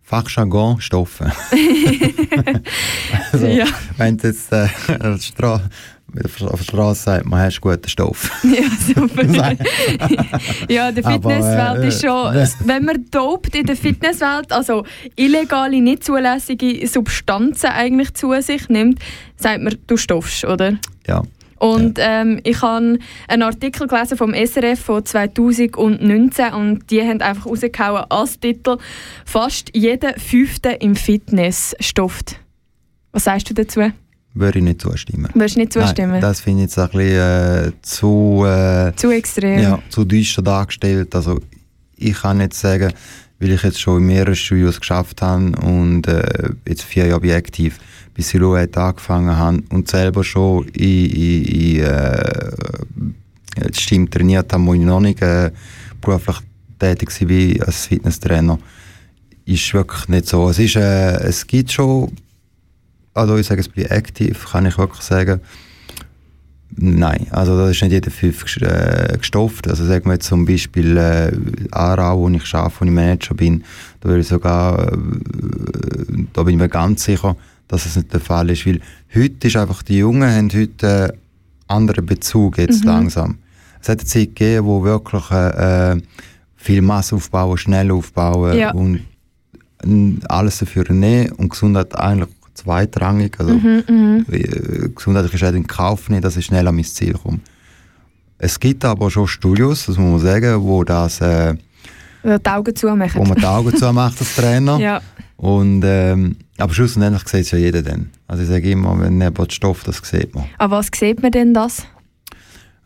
Fachjargon, 0.10 0.82
Stoffe. 0.82 1.32
also, 3.32 3.46
Ja. 3.46 3.66
Wenn 3.98 4.18
du 4.18 4.28
jetzt 4.28 4.52
äh, 4.52 4.64
auf 4.64 4.98
der 4.98 5.18
Stra- 5.20 5.62
auf 6.48 6.58
der 6.58 6.64
Straße 6.64 7.04
sagt, 7.04 7.26
man 7.28 7.40
hast 7.42 7.62
guten 7.62 7.88
Stoff. 7.88 8.32
Ja, 8.44 8.64
super. 8.88 9.24
ja, 10.68 10.92
die 10.92 11.06
Aber, 11.06 11.12
Fitnesswelt 11.30 11.84
äh, 11.84 11.88
ist 11.90 12.02
schon, 12.04 12.36
äh, 12.36 12.48
wenn 12.66 12.86
man 12.86 13.06
dopt 13.12 13.56
in 13.56 13.68
der 13.68 13.76
Fitnesswelt, 13.76 14.52
also 14.52 14.84
illegale, 15.16 15.80
nicht 15.80 16.04
zulässige 16.04 16.88
Substanzen 16.88 17.68
eigentlich 17.70 18.16
zu 18.16 18.34
sich 18.42 18.68
nimmt, 18.68 18.98
sagt 19.38 19.62
man, 19.62 19.76
du 19.86 19.96
stoffst, 19.96 20.44
oder? 20.44 20.80
Ja. 21.08 21.22
Und 21.60 22.00
ähm, 22.02 22.40
ich 22.44 22.62
habe 22.62 22.98
einen 23.28 23.44
Artikel 23.44 23.88
gelesen 23.88 24.18
vom 24.18 24.34
SRF 24.34 24.80
von 24.80 25.06
2019 25.06 26.54
und 26.54 26.90
die 26.90 27.02
haben 27.02 27.22
einfach 27.22 27.46
rausgehauen 27.46 28.06
als 28.10 28.40
Titel 28.40 28.78
«Fast 29.26 29.72
jeder 29.74 30.14
Fünfte 30.18 30.70
im 30.70 30.96
Fitness 30.96 31.76
stofft». 31.80 32.40
Was 33.12 33.26
sagst 33.26 33.50
du 33.50 33.54
dazu? 33.54 33.92
Würde 34.34 34.60
ich 34.60 34.64
nicht 34.64 34.82
zustimmen. 34.82 35.30
Würdest 35.34 35.56
du 35.56 35.60
nicht 35.60 35.74
zustimmen? 35.74 36.12
Nein, 36.14 36.22
das 36.22 36.40
finde 36.40 36.64
ich 36.64 36.70
jetzt 36.70 36.78
ein 36.78 36.90
bisschen 36.90 37.68
äh, 37.68 37.72
zu, 37.82 38.46
äh, 38.46 38.96
Zu 38.96 39.12
extrem? 39.12 39.60
ja, 39.60 39.80
zu 39.90 40.06
düster 40.06 40.42
dargestellt. 40.42 41.14
Also 41.16 41.40
ich 41.98 42.14
kann 42.14 42.38
nicht 42.38 42.54
sagen, 42.54 42.94
weil 43.40 43.52
ich 43.52 43.64
jetzt 43.64 43.80
schon 43.80 44.02
in 44.02 44.08
mehreren 44.08 44.36
Studios 44.36 44.80
geschafft 44.80 45.22
habe 45.22 45.52
und 45.62 46.08
äh, 46.08 46.50
jetzt 46.68 46.84
vier 46.84 47.08
Jahre 47.08 47.36
aktiv, 47.36 47.80
ich 48.20 48.28
Silhouette 48.28 48.82
angefangen 48.82 49.36
habe 49.36 49.64
und 49.70 49.88
selber 49.88 50.24
schon 50.24 50.68
in, 50.70 51.06
in, 51.10 51.46
in 51.46 51.82
äh, 51.82 53.72
Team 53.72 54.10
trainiert 54.10 54.52
habe, 54.52 54.66
wo 54.66 54.74
ich 54.74 54.82
noch 54.82 55.00
nicht 55.00 55.22
äh, 55.22 55.52
beruflich 56.02 56.38
tätig 56.78 57.10
war 57.22 57.68
als 57.68 57.86
Fitnesstrainer, 57.86 58.60
ist 59.46 59.74
wirklich 59.74 60.08
nicht 60.10 60.28
so. 60.28 60.50
Es, 60.50 60.60
ist, 60.60 60.76
äh, 60.76 61.18
es 61.24 61.48
gibt 61.48 61.72
schon, 61.72 62.12
also 63.14 63.38
ich 63.38 63.48
sage, 63.48 63.62
es 63.62 63.70
bin 63.70 63.90
aktiv, 63.90 64.46
kann 64.52 64.66
ich 64.66 64.78
wirklich 64.78 65.02
sagen, 65.02 65.40
Nein, 66.76 67.28
also 67.32 67.58
da 67.58 67.70
ist 67.70 67.82
nicht 67.82 67.92
jeder 67.92 68.12
fünf 68.12 68.46
äh, 68.62 69.18
gestofft. 69.18 69.68
Also 69.68 69.86
sagen 69.86 70.06
wir 70.06 70.14
jetzt 70.14 70.28
zum 70.28 70.46
Beispiel 70.46 70.98
äh, 70.98 71.32
Aarau, 71.72 72.20
wo 72.20 72.30
ich 72.30 72.54
arbeite, 72.54 72.76
wo 72.80 72.86
ich 72.86 72.92
Manager 72.92 73.34
bin, 73.34 73.64
da 74.02 74.10
würde 74.10 74.22
ich 74.22 74.28
sogar, 74.28 74.94
äh, 74.94 74.98
da 76.34 76.44
bin 76.44 76.56
ich 76.56 76.60
mir 76.62 76.70
ganz 76.70 77.04
sicher, 77.04 77.36
dass 77.68 77.86
es 77.86 77.96
nicht 77.96 78.14
der 78.14 78.20
Fall 78.20 78.50
ist, 78.52 78.66
weil 78.66 78.80
heute 79.16 79.48
ist 79.48 79.56
einfach, 79.58 79.84
die 79.84 79.98
Jungen 79.98 80.30
haben 80.32 80.50
heute 80.54 81.14
einen 81.14 81.20
anderen 81.68 82.06
Bezug 82.06 82.58
jetzt 82.60 82.84
langsam. 82.86 83.40
Es 83.82 83.90
hat 83.90 84.00
eine 84.00 84.08
Zeit 84.08 84.36
gegeben, 84.36 84.68
wo 84.68 84.84
wirklich 84.84 85.30
äh, 85.32 85.92
äh, 85.94 86.02
viel 86.56 86.82
Masse 86.82 87.16
aufbauen, 87.16 87.58
schnell 87.58 87.92
aufbauen 87.92 88.58
Ja. 88.58 88.72
und 88.74 89.02
alles 90.28 90.60
dafür 90.60 90.92
nehmen 90.92 91.32
und 91.34 91.50
Gesundheit 91.50 91.96
eigentlich 91.98 92.30
zweitrangig. 92.60 93.40
Also, 93.40 93.54
Mhm, 93.54 94.26
äh, 94.32 94.90
gesundheitliche 94.96 95.38
Schäden 95.38 95.58
in 95.58 95.68
Kauf 95.68 96.10
nehmen, 96.10 96.22
dass 96.22 96.38
ich 96.38 96.46
schnell 96.46 96.68
an 96.68 96.76
mein 96.76 96.84
Ziel 96.86 97.14
komme. 97.14 97.40
Es 98.38 98.60
gibt 98.60 98.86
aber 98.86 99.12
schon 99.12 99.28
Studios, 99.28 99.86
das 99.88 99.98
muss 99.98 100.12
man 100.12 100.20
sagen, 100.32 100.62
wo, 100.62 100.84
das, 100.84 101.20
äh, 101.22 101.56
Oder 102.24 102.40
die 102.40 102.50
Augen 102.50 102.76
zumachen. 102.76 103.20
wo 103.22 103.26
man 103.26 103.38
die 103.38 103.46
Augen 103.46 103.76
zumacht 103.76 104.20
als 104.20 104.36
Trainer. 104.36 104.78
ja. 104.80 105.02
Und, 105.38 105.84
ähm, 105.86 106.36
aber 106.58 106.74
schlussendlich 106.74 107.28
sieht 107.28 107.42
es 107.42 107.52
ja 107.52 107.58
jeder 107.58 107.82
dann. 107.82 108.10
Also 108.28 108.44
ich 108.44 108.50
sage 108.50 108.72
immer, 108.72 109.00
wenn 109.00 109.22
jemand 109.22 109.54
Stoff, 109.54 109.84
das 109.84 110.02
sieht 110.04 110.36
man. 110.36 110.46
Aber 110.58 110.78
was 110.78 110.88
sieht 110.94 111.22
man 111.22 111.32
denn 111.32 111.54
das? 111.54 111.86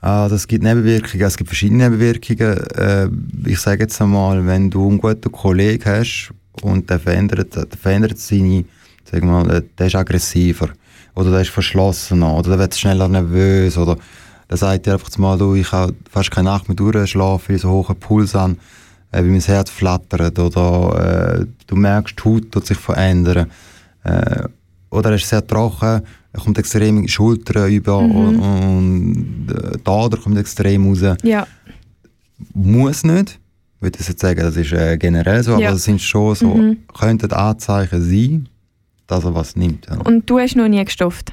Also 0.02 0.36
es 0.36 0.48
gibt 0.48 0.64
Nebenwirkungen, 0.64 1.26
es 1.26 1.38
gibt 1.38 1.50
verschiedene 1.50 1.84
Nebenwirkungen. 1.90 2.58
Äh, 2.76 3.08
ich 3.50 3.60
sage 3.60 3.84
jetzt 3.84 4.02
einmal, 4.02 4.46
wenn 4.46 4.70
du 4.70 4.90
einen 4.90 4.98
guten 5.00 5.32
Kollegen 5.32 5.84
hast 5.86 6.32
und 6.62 6.90
der 6.90 7.00
verändert, 7.00 7.56
der 7.56 7.66
verändert 7.82 8.18
seine, 8.20 8.66
wir 9.22 9.32
mal, 9.32 9.50
äh, 9.58 9.62
der 9.78 9.88
ist 9.88 9.96
aggressiver 9.96 10.70
oder 11.16 11.32
der 11.32 11.42
ist 11.42 11.50
verschlossener 11.52 12.34
oder 12.36 12.50
der 12.52 12.60
wird 12.60 12.76
schneller 12.76 13.08
nervös 13.08 13.78
oder 13.78 13.98
der 14.50 14.58
sagt 14.58 14.86
dir 14.86 14.94
einfach 14.94 15.16
mal, 15.18 15.38
du, 15.38 15.56
ich 15.56 15.72
habe 15.72 15.94
fast 16.10 16.32
keine 16.32 16.50
Nacht 16.50 16.68
mehr 16.68 16.76
durchschlafen, 16.76 17.46
weil 17.50 17.56
ich 17.56 17.62
so 17.62 17.70
hohen 17.70 17.96
Puls 17.96 18.36
an, 18.36 18.58
äh, 19.12 19.24
wie 19.24 19.30
mein 19.30 19.40
Herz 19.42 19.70
flattert 19.70 20.38
oder 20.40 21.40
äh, 21.42 21.46
du 21.68 21.76
merkst, 21.76 22.16
die 22.20 22.24
Haut 22.30 22.52
tut 22.52 22.66
sich 22.68 22.78
verändern. 22.78 23.50
Äh, 24.04 24.44
oder 24.90 25.10
er 25.12 25.16
ist 25.16 25.28
sehr 25.30 25.46
trocken, 25.46 26.02
er 26.34 26.40
kommt 26.42 26.58
extrem 26.58 26.98
in 26.98 27.04
die 27.04 27.10
Schultern 27.10 27.72
über 27.72 27.98
und, 27.98 28.40
und 28.40 29.48
äh, 29.52 29.90
Ader 29.90 30.18
kommt 30.18 30.38
extrem 30.38 30.88
raus. 30.88 31.18
Ja. 31.24 31.48
Muss 32.54 33.04
nicht, 33.04 33.40
würde 33.80 33.98
ich 34.00 34.08
jetzt 34.08 34.20
sagen, 34.22 34.42
das 34.42 34.56
ist 34.58 34.72
äh, 34.74 34.98
generell 34.98 35.44
so, 35.44 35.58
Ja. 35.60 35.68
aber 35.70 35.78
es 35.78 35.84
sind 35.84 36.02
schon 36.02 36.36
so, 36.36 36.54
Mhm. 36.54 36.78
könnten 36.98 37.32
Anzeichen 37.32 38.02
sein, 38.04 38.50
dass 39.14 39.24
er 39.26 39.36
was 39.36 39.56
nimmt. 39.56 39.86
Ja. 39.90 39.98
Und 39.98 40.30
du 40.30 40.40
hast 40.40 40.56
noch 40.56 40.68
nie 40.68 40.84
gestofft? 40.84 41.32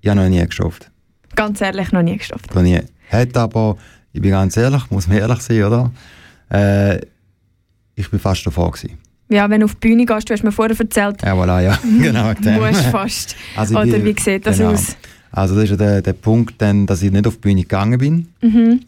Ich 0.00 0.08
habe 0.08 0.20
noch 0.20 0.28
nie 0.28 0.44
geschafft. 0.46 0.90
Ganz 1.34 1.60
ehrlich, 1.60 1.92
noch 1.92 2.02
nie 2.02 2.16
gestofft. 2.16 2.54
Noch 2.54 2.62
nie. 2.62 2.80
Hat 3.10 3.36
aber, 3.36 3.76
ich 4.12 4.20
bin 4.22 4.30
ganz 4.30 4.56
ehrlich, 4.56 4.82
muss 4.90 5.06
mir 5.08 5.18
ehrlich 5.20 5.40
sein, 5.40 5.64
oder? 5.64 5.90
Äh, 6.50 7.00
ich 7.96 8.08
bin 8.10 8.20
fast 8.20 8.46
davor 8.46 8.70
gewesen. 8.72 8.98
Ja, 9.28 9.50
wenn 9.50 9.60
du 9.60 9.64
auf 9.64 9.74
die 9.74 9.88
Bühne 9.88 10.06
gehst, 10.06 10.28
du 10.30 10.34
hast 10.34 10.44
mir 10.44 10.52
vorher 10.52 10.78
erzählt, 10.78 11.20
Ja, 11.22 11.34
voilà, 11.34 11.60
ja. 11.60 11.78
genau. 12.00 12.32
du 12.34 12.50
musst 12.50 12.82
fast. 12.86 13.34
Also 13.56 13.74
Oder 13.78 13.86
bin- 13.98 14.04
wie 14.04 14.20
sieht 14.20 14.46
das 14.46 14.58
genau. 14.58 14.70
aus? 14.72 14.96
Also 15.32 15.54
das 15.56 15.64
ist 15.64 15.70
ja 15.70 15.76
der, 15.76 16.02
der 16.02 16.12
Punkt, 16.12 16.54
dann, 16.58 16.86
dass 16.86 17.02
ich 17.02 17.10
nicht 17.10 17.26
auf 17.26 17.34
die 17.34 17.40
Bühne 17.40 17.62
gegangen 17.62 17.98
bin. 17.98 18.28
Mhm. 18.40 18.80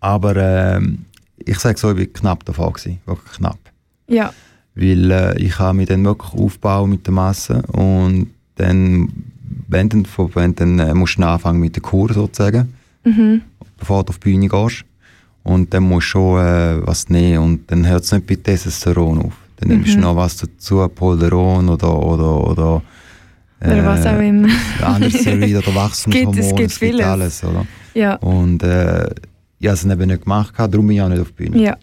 Aber 0.00 0.36
ähm, 0.36 1.06
ich 1.38 1.58
sage 1.58 1.78
so, 1.78 1.90
ich 1.90 1.96
bin 1.96 2.12
knapp 2.12 2.44
davor 2.44 2.72
gewesen. 2.74 3.00
Wirklich 3.06 3.32
knapp. 3.38 3.58
Ja. 4.08 4.32
Weil 4.76 5.10
äh, 5.10 5.38
ich 5.42 5.58
habe 5.58 5.78
mich 5.78 5.88
dann 5.88 6.04
wirklich 6.04 6.32
aufgebaut 6.34 6.88
mit 6.88 7.06
der 7.06 7.14
Masse 7.14 7.62
und 7.72 8.28
dann, 8.56 9.08
wenn 9.68 9.88
dann, 9.88 10.06
wenn 10.34 10.54
dann 10.54 10.78
äh, 10.78 10.94
musst 10.94 11.18
du 11.18 11.22
anfangen 11.26 11.60
mit 11.60 11.74
der 11.76 11.82
Kur 11.82 12.12
sozusagen, 12.12 12.72
Mhm. 13.04 13.40
bevor 13.78 14.04
du 14.04 14.10
auf 14.10 14.18
die 14.18 14.30
Bühne 14.30 14.48
gehst. 14.48 14.84
Und 15.44 15.72
dann 15.72 15.84
musst 15.84 16.08
du 16.08 16.10
schon 16.10 16.40
äh, 16.44 16.86
was 16.86 17.08
nehmen 17.08 17.38
und 17.44 17.70
dann 17.70 17.86
hört 17.86 18.02
es 18.04 18.12
nicht 18.12 18.26
bei 18.26 18.34
Testosteron 18.34 19.18
auf. 19.22 19.32
Dann 19.58 19.68
nimmst 19.70 19.92
du 19.94 19.98
Mhm. 19.98 20.02
noch 20.02 20.16
was 20.16 20.36
dazu, 20.36 20.86
Polderon 20.94 21.68
oder, 21.68 21.96
oder, 21.98 22.40
oder, 22.48 22.82
Oder 23.64 23.84
was 23.86 24.04
auch 24.04 24.18
immer. 24.20 24.48
andere 24.82 25.10
Steroide 25.10 25.58
oder 25.58 25.74
Wachstumshormone. 25.74 26.36
gibt- 26.36 26.44
es 26.46 26.54
gibt 26.54 26.70
es 26.72 26.80
gibt 26.80 27.00
alles, 27.00 27.44
oder? 27.44 27.64
Ja. 27.94 28.16
Und 28.16 28.62
äh, 28.64 29.08
ich 29.58 29.68
habe 29.68 29.74
es 29.74 29.84
eben 29.86 30.06
nicht 30.08 30.24
gemacht, 30.24 30.52
darum 30.58 30.86
bin 30.86 30.96
ich 30.96 31.02
auch 31.02 31.08
nicht 31.08 31.20
auf 31.20 31.28
die 31.32 31.44
Bühne. 31.44 31.62
Ja, 31.62 31.76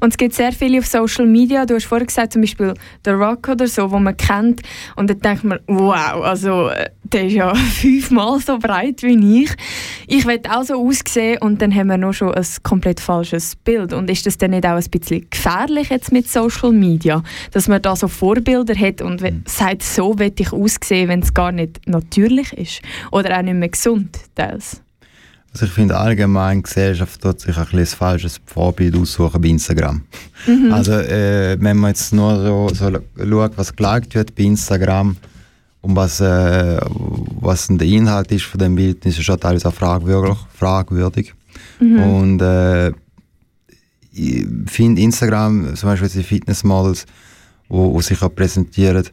und 0.00 0.08
es 0.08 0.16
gibt 0.16 0.34
sehr 0.34 0.50
viele 0.50 0.80
auf 0.80 0.86
Social 0.86 1.26
Media. 1.26 1.64
Du 1.64 1.74
hast 1.74 1.84
vorhin 1.84 2.08
gesagt, 2.08 2.32
zum 2.32 2.42
Beispiel 2.42 2.74
The 3.04 3.10
Rock 3.10 3.48
oder 3.48 3.68
so, 3.68 3.88
wo 3.92 4.00
man 4.00 4.16
kennt. 4.16 4.62
Und 4.96 5.10
dann 5.10 5.20
denkt 5.20 5.44
man, 5.44 5.60
wow, 5.68 6.24
also 6.24 6.70
äh, 6.70 6.90
der 7.04 7.26
ist 7.26 7.34
ja 7.34 7.54
fünfmal 7.80 8.40
so 8.40 8.58
breit 8.58 9.04
wie 9.04 9.44
ich. 9.44 9.50
Ich 10.08 10.26
will 10.26 10.40
auch 10.48 10.64
so 10.64 10.74
aussehen 10.84 11.38
und 11.40 11.62
dann 11.62 11.72
haben 11.72 11.86
wir 11.86 11.98
noch 11.98 12.12
schon 12.12 12.34
ein 12.34 12.46
komplett 12.64 12.98
falsches 12.98 13.54
Bild. 13.54 13.92
Und 13.92 14.10
ist 14.10 14.26
das 14.26 14.36
dann 14.36 14.50
nicht 14.50 14.66
auch 14.66 14.70
ein 14.70 14.90
bisschen 14.90 15.28
gefährlich 15.30 15.90
jetzt 15.90 16.10
mit 16.10 16.28
Social 16.28 16.72
Media, 16.72 17.22
dass 17.52 17.68
man 17.68 17.80
da 17.80 17.94
so 17.94 18.08
Vorbilder 18.08 18.74
hat 18.74 19.02
und 19.02 19.22
mhm. 19.22 19.44
sagt, 19.46 19.84
so 19.84 20.18
will 20.18 20.32
ich 20.36 20.52
aussehen, 20.52 21.08
wenn 21.08 21.20
es 21.20 21.32
gar 21.32 21.52
nicht 21.52 21.86
natürlich 21.86 22.52
ist 22.54 22.82
oder 23.12 23.38
auch 23.38 23.42
nicht 23.42 23.54
mehr 23.54 23.68
gesund 23.68 24.18
teils? 24.34 24.82
Also 25.52 25.66
ich 25.66 25.72
finde 25.72 25.96
allgemein, 25.96 26.58
die 26.58 26.62
Gesellschaft 26.62 27.20
tut 27.20 27.40
sich 27.40 27.56
ein, 27.56 27.66
ein 27.72 27.86
falsches 27.86 28.40
Vorbild 28.46 28.96
aussuchen 28.96 29.40
bei 29.40 29.48
Instagram. 29.48 30.02
Mhm. 30.46 30.72
Also 30.72 30.92
äh, 30.92 31.56
wenn 31.60 31.76
man 31.76 31.90
jetzt 31.90 32.12
nur 32.12 32.36
so, 32.36 32.68
so 32.72 32.90
schaut, 33.16 33.58
was 33.58 33.74
geliked 33.74 34.14
wird 34.14 34.34
bei 34.36 34.44
Instagram 34.44 35.16
und 35.80 35.96
was, 35.96 36.20
äh, 36.20 36.80
was 37.40 37.66
der 37.68 37.86
Inhalt 37.86 38.30
ist 38.30 38.44
von 38.44 38.60
dem 38.60 38.76
Bild, 38.76 39.04
ist 39.06 39.18
es 39.18 39.24
schon 39.24 39.40
teilweise 39.40 39.68
auch 39.68 39.74
fragwürdig. 39.74 40.36
fragwürdig. 40.54 41.34
Mhm. 41.80 42.02
Und 42.02 42.42
äh, 42.42 42.92
ich 44.12 44.46
finde 44.66 45.02
Instagram, 45.02 45.74
zum 45.74 45.88
Beispiel 45.88 46.08
die 46.08 46.22
Fitnessmodels, 46.22 47.06
wo 47.68 48.00
sich 48.00 48.22
auch 48.22 48.34
präsentieren, 48.34 49.04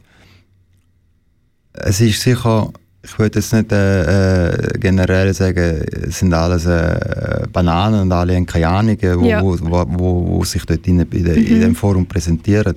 es 1.72 2.00
ist 2.00 2.22
sicher 2.22 2.72
ich 3.02 3.18
würde 3.18 3.38
jetzt 3.38 3.52
nicht 3.52 3.70
äh, 3.72 4.48
äh, 4.50 4.78
generell 4.78 5.32
sagen, 5.32 5.84
es 6.08 6.18
sind 6.18 6.34
alles 6.34 6.66
äh, 6.66 7.46
Bananen 7.52 8.02
und 8.02 8.12
alle 8.12 8.44
keine 8.44 8.68
Ahnung, 8.68 8.98
wo, 9.00 9.24
ja. 9.24 9.42
wo, 9.42 9.56
wo, 9.60 10.26
wo, 10.28 10.44
sich 10.44 10.64
dort 10.64 10.86
in, 10.86 11.00
in, 11.00 11.22
mhm. 11.22 11.34
in 11.34 11.60
dem 11.60 11.74
Forum 11.74 12.06
präsentieren. 12.06 12.74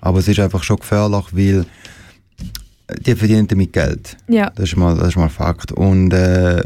Aber 0.00 0.18
es 0.18 0.28
ist 0.28 0.38
einfach 0.38 0.62
schon 0.62 0.76
gefährlich, 0.76 1.24
weil 1.32 1.64
die 3.00 3.16
verdienen 3.16 3.48
damit 3.48 3.72
Geld. 3.72 4.16
Ja. 4.28 4.50
Das, 4.50 4.68
ist 4.68 4.76
mal, 4.76 4.96
das 4.96 5.08
ist 5.08 5.16
mal 5.16 5.30
Fakt. 5.30 5.72
Und 5.72 6.12
äh, 6.12 6.62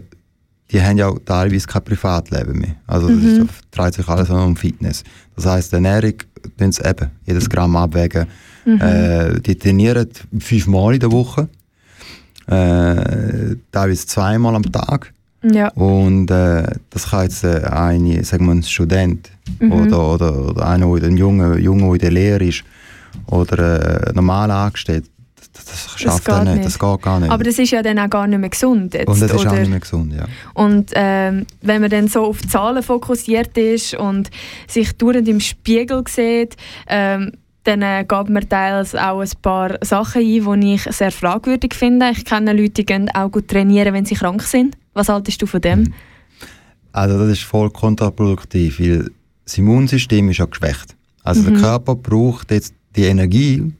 die 0.71 0.83
haben 0.83 0.99
ja 0.99 1.07
auch 1.09 1.19
teilweise 1.25 1.67
kein 1.67 1.85
Privatleben 1.85 2.59
mehr. 2.59 2.75
Also 2.87 3.09
das 3.09 3.17
mhm. 3.17 3.43
ist, 3.43 3.49
dreht 3.71 3.95
sich 3.95 4.09
alles 4.09 4.29
um 4.29 4.57
Fitness. 4.57 5.05
Das 5.37 5.47
heisst, 5.47 5.73
Ernährung 5.73 6.15
tun 6.59 6.73
sie 6.73 6.85
eben 6.85 7.11
jedes 7.25 7.49
Gramm 7.49 7.77
abwägen. 7.77 8.27
Mhm. 8.65 8.81
Äh, 8.81 9.41
die 9.41 9.57
trainieren 9.57 10.09
fünfmal 10.41 10.95
in 10.95 11.01
der 11.01 11.13
Woche 11.13 11.49
äh, 12.49 13.57
teilweise 13.73 14.07
zweimal 14.07 14.55
am 14.55 14.71
Tag. 14.71 15.13
Ja. 15.43 15.69
Und 15.69 16.31
äh, 16.31 16.65
das 16.91 17.11
kann 17.11 17.23
jetzt 17.25 17.45
äh, 17.45 17.63
eine, 17.65 18.25
sagen 18.25 18.47
wir, 18.47 18.53
ein 18.53 18.63
Student 18.63 19.31
mhm. 19.61 19.73
oder, 19.73 20.15
oder, 20.15 20.49
oder 20.49 20.67
einer, 20.67 20.99
der 20.99 21.11
ein 21.11 21.17
Junge, 21.17 21.59
Junge, 21.59 21.85
der 21.85 21.93
in 21.93 21.99
der 22.01 22.11
Lehre 22.11 22.45
ist 22.45 22.65
oder 23.27 24.09
äh, 24.09 24.13
normal 24.13 24.51
angestellt, 24.51 25.05
das, 25.53 25.65
das 25.65 26.01
schafft 26.01 26.29
das 26.29 26.39
er 26.39 26.45
nicht. 26.45 26.55
nicht. 26.55 26.67
Das 26.67 26.79
geht 26.79 27.03
gar 27.03 27.21
nicht. 27.21 27.31
Aber 27.31 27.45
das 27.45 27.59
ist 27.59 27.71
ja 27.71 27.83
dann 27.83 27.99
auch 27.99 28.11
gar 28.11 28.27
nicht 28.27 28.39
mehr 28.39 28.49
gesund. 28.49 28.95
Jetzt, 28.95 29.09
und 29.09 29.21
das 29.21 29.31
ist 29.31 29.41
oder? 29.41 29.53
auch 29.53 29.57
nicht 29.57 29.71
mehr 29.71 29.81
gesund, 29.81 30.13
ja. 30.13 30.27
Und 30.55 30.91
ähm, 30.95 31.47
wenn 31.63 31.81
man 31.81 31.91
dann 31.91 32.09
so 32.09 32.25
auf 32.25 32.41
Zahlen 32.47 32.83
fokussiert 32.83 33.57
ist 33.57 33.95
und 33.95 34.31
sich 34.67 34.97
dauernd 34.97 35.29
im 35.29 35.41
Spiegel 35.41 36.03
sieht, 36.09 36.57
ähm, 36.89 37.33
dann 37.69 37.83
äh, 37.83 38.05
gab 38.09 38.31
mir 38.31 38.49
teils 38.49 38.95
auch 38.95 39.21
ein 39.21 39.31
paar 39.43 39.79
Sachen 39.83 40.23
ein, 40.23 40.61
die 40.61 40.75
ich 40.75 40.83
sehr 40.85 41.13
fragwürdig 41.13 41.75
finde. 41.75 42.11
Ich 42.11 42.25
kenne 42.25 42.53
Leute, 42.53 42.71
die 42.71 42.87
gehen 42.87 43.11
auch 43.11 43.31
gut 43.31 43.49
trainieren, 43.49 43.93
wenn 43.93 44.07
sie 44.07 44.15
krank 44.15 44.43
sind. 44.43 44.77
Was 44.95 45.11
haltest 45.11 45.43
du 45.43 45.47
von 45.47 45.61
dem? 45.61 45.81
Mhm. 45.81 45.95
Also 46.93 47.19
das 47.19 47.29
ist 47.29 47.43
voll 47.43 47.71
kontraproduktiv, 47.71 48.81
weil 48.81 49.11
das 49.45 49.59
Immunsystem 49.59 50.31
ist 50.31 50.39
ja 50.39 50.47
geschwächt. 50.47 50.97
Also 51.23 51.43
mhm. 51.43 51.53
der 51.53 51.63
Körper 51.63 51.95
braucht 51.95 52.51
jetzt 52.51 52.73
die 52.97 53.05
Energie, 53.05 53.71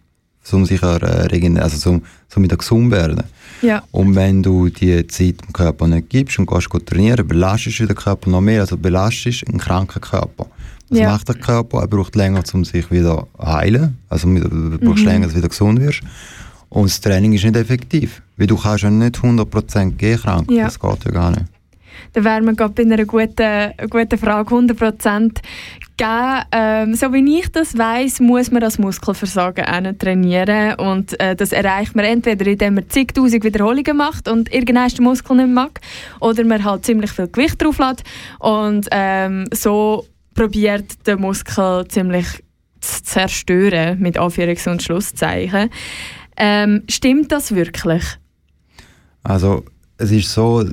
um 0.53 0.67
sich 0.67 0.83
äh, 0.83 0.87
regenerieren, 0.87 1.59
also 1.59 1.91
um, 1.91 2.03
um 2.37 2.43
wieder 2.43 2.59
gesund 2.59 2.93
zu 2.93 2.97
werden. 2.97 3.23
Ja. 3.63 3.83
Und 3.91 4.15
wenn 4.15 4.43
du 4.43 4.69
die 4.69 5.07
Zeit 5.07 5.43
dem 5.43 5.53
Körper 5.53 5.87
nicht 5.87 6.11
gibst 6.11 6.39
und 6.39 6.47
gehst 6.47 6.69
gut 6.69 6.87
trainieren, 6.87 7.27
belastest 7.27 7.81
du 7.81 7.87
den 7.87 7.97
Körper 7.97 8.29
noch 8.29 8.43
mehr, 8.43 8.61
also 8.61 8.77
belastest 8.77 9.49
einen 9.49 9.59
kranken 9.59 10.03
Körper. 10.03 10.47
Was 10.91 10.99
ja. 10.99 11.11
macht 11.11 11.29
der 11.29 11.37
Körper? 11.37 11.81
Er 11.81 11.87
braucht 11.87 12.17
länger, 12.17 12.43
um 12.53 12.65
sich 12.65 12.91
wieder 12.91 13.27
zu 13.39 13.47
heilen. 13.47 13.99
Also 14.09 14.33
du 14.33 14.79
brauchst 14.79 15.03
mhm. 15.03 15.09
länger, 15.09 15.27
dass 15.27 15.33
du 15.33 15.39
wieder 15.39 15.49
gesund 15.49 15.81
wirst. 15.81 16.01
Und 16.71 16.85
das 16.85 17.01
Training 17.01 17.33
ist 17.33 17.45
nicht 17.45 17.57
effektiv. 17.57 18.23
Weil 18.37 18.47
du 18.47 18.57
kannst 18.57 18.85
ja 18.85 18.91
nicht 18.91 19.17
100% 19.17 19.93
gehen 19.93 20.19
krank. 20.19 20.51
Ja. 20.51 20.65
Das 20.65 20.79
geht 20.79 21.05
ja 21.05 21.11
gar 21.11 21.31
nicht. 21.31 21.45
Da 22.13 22.25
wären 22.25 22.45
wir 22.45 22.55
gerade 22.55 22.73
bei 22.73 22.83
einer 22.83 23.05
guten, 23.05 23.73
guten 23.91 24.19
Frage, 24.19 24.55
100% 24.55 25.41
geben. 25.97 26.45
Ähm, 26.53 26.95
so 26.95 27.13
wie 27.13 27.39
ich 27.39 27.51
das 27.51 27.77
weiß, 27.77 28.21
muss 28.21 28.51
man 28.51 28.61
das 28.61 28.79
Muskelversagen 28.79 29.65
auch 29.65 29.81
nicht 29.81 29.99
trainieren. 29.99 30.75
Und 30.77 31.19
äh, 31.21 31.37
das 31.37 31.53
erreicht 31.53 31.95
man 31.95 32.05
entweder, 32.05 32.47
indem 32.47 32.75
man 32.75 32.89
zigtausend 32.89 33.45
Wiederholungen 33.45 33.97
macht 33.97 34.29
und 34.29 34.53
irgendeinen 34.53 35.05
Muskel 35.05 35.37
nicht 35.37 35.51
mag, 35.51 35.81
oder 36.21 36.45
man 36.45 36.65
halt 36.65 36.85
ziemlich 36.85 37.11
viel 37.11 37.29
Gewicht 37.29 37.63
drauf 37.63 37.79
lässt 37.79 38.05
und 38.39 38.87
ähm, 38.91 39.47
so 39.53 40.07
probiert, 40.39 41.05
den 41.05 41.21
Muskel 41.21 41.89
ziemlich 41.89 42.45
zu 42.81 43.03
zerstören, 43.03 43.99
mit 43.99 44.17
Anführungs- 44.17 44.71
und 44.71 44.81
Schlusszeichen. 44.81 45.69
Ähm, 46.37 46.85
stimmt 46.89 47.33
das 47.33 47.53
wirklich? 47.57 48.05
Also, 49.25 49.65
es 49.97 50.13
ist 50.13 50.33
so, 50.33 50.61
äh, 50.61 50.69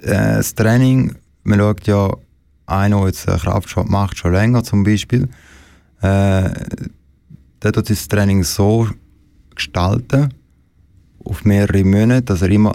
das 0.00 0.54
Training, 0.54 1.16
man 1.42 1.58
schaut 1.58 1.86
ja, 1.86 2.10
einer, 2.64 3.00
der 3.00 3.08
jetzt 3.08 3.26
Kraftsport 3.26 3.90
macht, 3.90 4.16
schon 4.16 4.32
länger 4.32 4.64
zum 4.64 4.84
Beispiel, 4.84 5.28
äh, 6.00 6.48
der 7.62 7.72
tut 7.72 7.90
das 7.90 8.08
Training 8.08 8.42
so 8.42 8.88
gestalten, 9.54 10.32
auf 11.22 11.44
mehrere 11.44 11.84
Monate, 11.84 12.22
dass 12.22 12.40
er 12.40 12.48
immer 12.48 12.72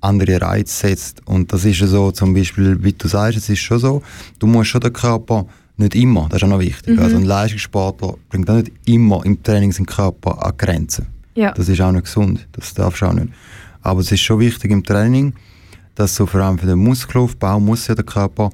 andere 0.00 0.40
Reize 0.40 0.74
setzt. 0.74 1.26
Und 1.26 1.52
das 1.52 1.64
ist 1.64 1.80
ja 1.80 1.86
so, 1.86 2.10
zum 2.10 2.34
Beispiel, 2.34 2.82
wie 2.82 2.92
du 2.92 3.08
sagst, 3.08 3.38
es 3.38 3.48
ist 3.48 3.60
schon 3.60 3.78
so, 3.78 4.02
du 4.38 4.46
musst 4.46 4.70
schon 4.70 4.80
den 4.80 4.92
Körper 4.92 5.46
nicht 5.76 5.94
immer, 5.94 6.28
das 6.28 6.38
ist 6.38 6.44
auch 6.44 6.48
noch 6.48 6.60
wichtig. 6.60 6.96
Mhm. 6.96 7.02
Also 7.02 7.16
ein 7.16 7.24
Leistungssportler 7.24 8.14
bringt 8.28 8.50
auch 8.50 8.56
nicht 8.56 8.72
immer 8.86 9.24
im 9.24 9.42
Training 9.42 9.72
seinen 9.72 9.86
Körper 9.86 10.44
an 10.44 10.52
Grenzen. 10.56 11.06
Ja. 11.34 11.52
Das 11.52 11.68
ist 11.68 11.80
auch 11.80 11.92
nicht 11.92 12.04
gesund, 12.04 12.48
das 12.52 12.74
darfst 12.74 13.02
du 13.02 13.06
auch 13.06 13.12
nicht. 13.12 13.28
Aber 13.82 14.00
es 14.00 14.10
ist 14.10 14.20
schon 14.20 14.40
wichtig 14.40 14.70
im 14.70 14.82
Training, 14.82 15.34
dass 15.94 16.14
so 16.14 16.26
vor 16.26 16.40
allem 16.40 16.58
für 16.58 16.66
den 16.66 16.78
Muskelaufbau 16.78 17.60
muss 17.60 17.86
ja 17.86 17.94
der 17.94 18.04
Körper 18.04 18.50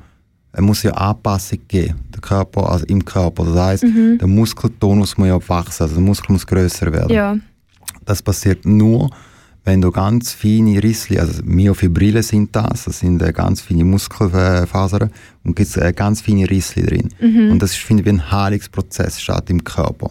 er 0.54 0.62
muss 0.62 0.84
ja 0.84 0.92
Anpassung 0.92 1.58
geben, 1.66 1.96
der 2.14 2.20
Körper, 2.20 2.70
also 2.70 2.86
im 2.86 3.04
Körper. 3.04 3.44
Das 3.44 3.56
heißt, 3.56 3.84
mhm. 3.84 4.18
der 4.18 4.28
Muskeltonus 4.28 5.18
muss 5.18 5.26
ja 5.26 5.48
wachsen, 5.48 5.82
also 5.82 5.96
der 5.96 6.04
Muskel 6.04 6.32
muss 6.32 6.46
größer 6.46 6.92
werden. 6.92 7.10
Ja. 7.10 7.36
Das 8.04 8.22
passiert 8.22 8.64
nur, 8.64 9.10
wenn 9.64 9.80
du 9.80 9.90
ganz 9.90 10.32
feine 10.32 10.82
Rissli, 10.82 11.18
also 11.18 11.42
Myofibrile 11.42 12.22
sind 12.22 12.54
das, 12.54 12.84
das 12.84 12.98
sind 12.98 13.22
äh, 13.22 13.32
ganz 13.32 13.62
feine 13.62 13.84
Muskelfasern 13.84 15.10
und 15.42 15.56
gibt 15.56 15.76
äh, 15.78 15.92
ganz 15.94 16.20
feine 16.20 16.48
Rissli 16.48 16.84
drin. 16.84 17.08
Mhm. 17.18 17.52
Und 17.52 17.62
das 17.62 17.72
ist, 17.72 17.78
finde 17.78 18.02
ich, 18.02 18.06
wie 18.06 18.10
ein 18.10 18.30
Heilungsprozess 18.30 19.20
statt 19.20 19.48
im 19.48 19.64
Körper. 19.64 20.10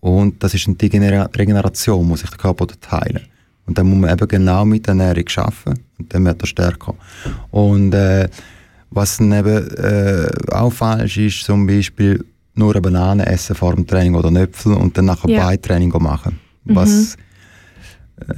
Und 0.00 0.42
das 0.42 0.54
ist 0.54 0.66
eine 0.66 1.28
Regeneration, 1.36 2.08
muss 2.08 2.20
sich 2.20 2.30
der 2.30 2.38
Körper 2.38 2.66
dort 2.66 2.90
heilen. 2.90 3.22
Und 3.66 3.76
dann 3.76 3.86
muss 3.86 3.98
man 3.98 4.10
eben 4.10 4.26
genau 4.26 4.64
mit 4.64 4.86
der 4.86 4.92
Ernährung 4.94 5.24
arbeiten 5.36 5.80
und 5.98 6.12
dann 6.12 6.24
wird 6.24 6.42
er 6.42 6.46
stärker. 6.46 6.94
Und 7.50 7.92
äh, 7.92 8.28
was 8.90 9.18
dann 9.18 9.32
eben 9.32 9.68
äh, 9.76 10.30
auch 10.50 10.72
falsch 10.72 11.18
ist, 11.18 11.44
zum 11.44 11.66
Beispiel 11.66 12.24
nur 12.54 12.72
eine 12.72 12.80
Banane 12.80 13.26
essen 13.26 13.54
vor 13.54 13.74
dem 13.74 13.86
Training 13.86 14.14
oder 14.14 14.32
Äpfel 14.40 14.72
und 14.72 14.96
dann 14.96 15.04
nachher 15.04 15.30
ja. 15.30 15.44
Beitraining 15.44 15.92
machen. 16.02 16.38
Was 16.64 17.16
mhm 17.16 17.22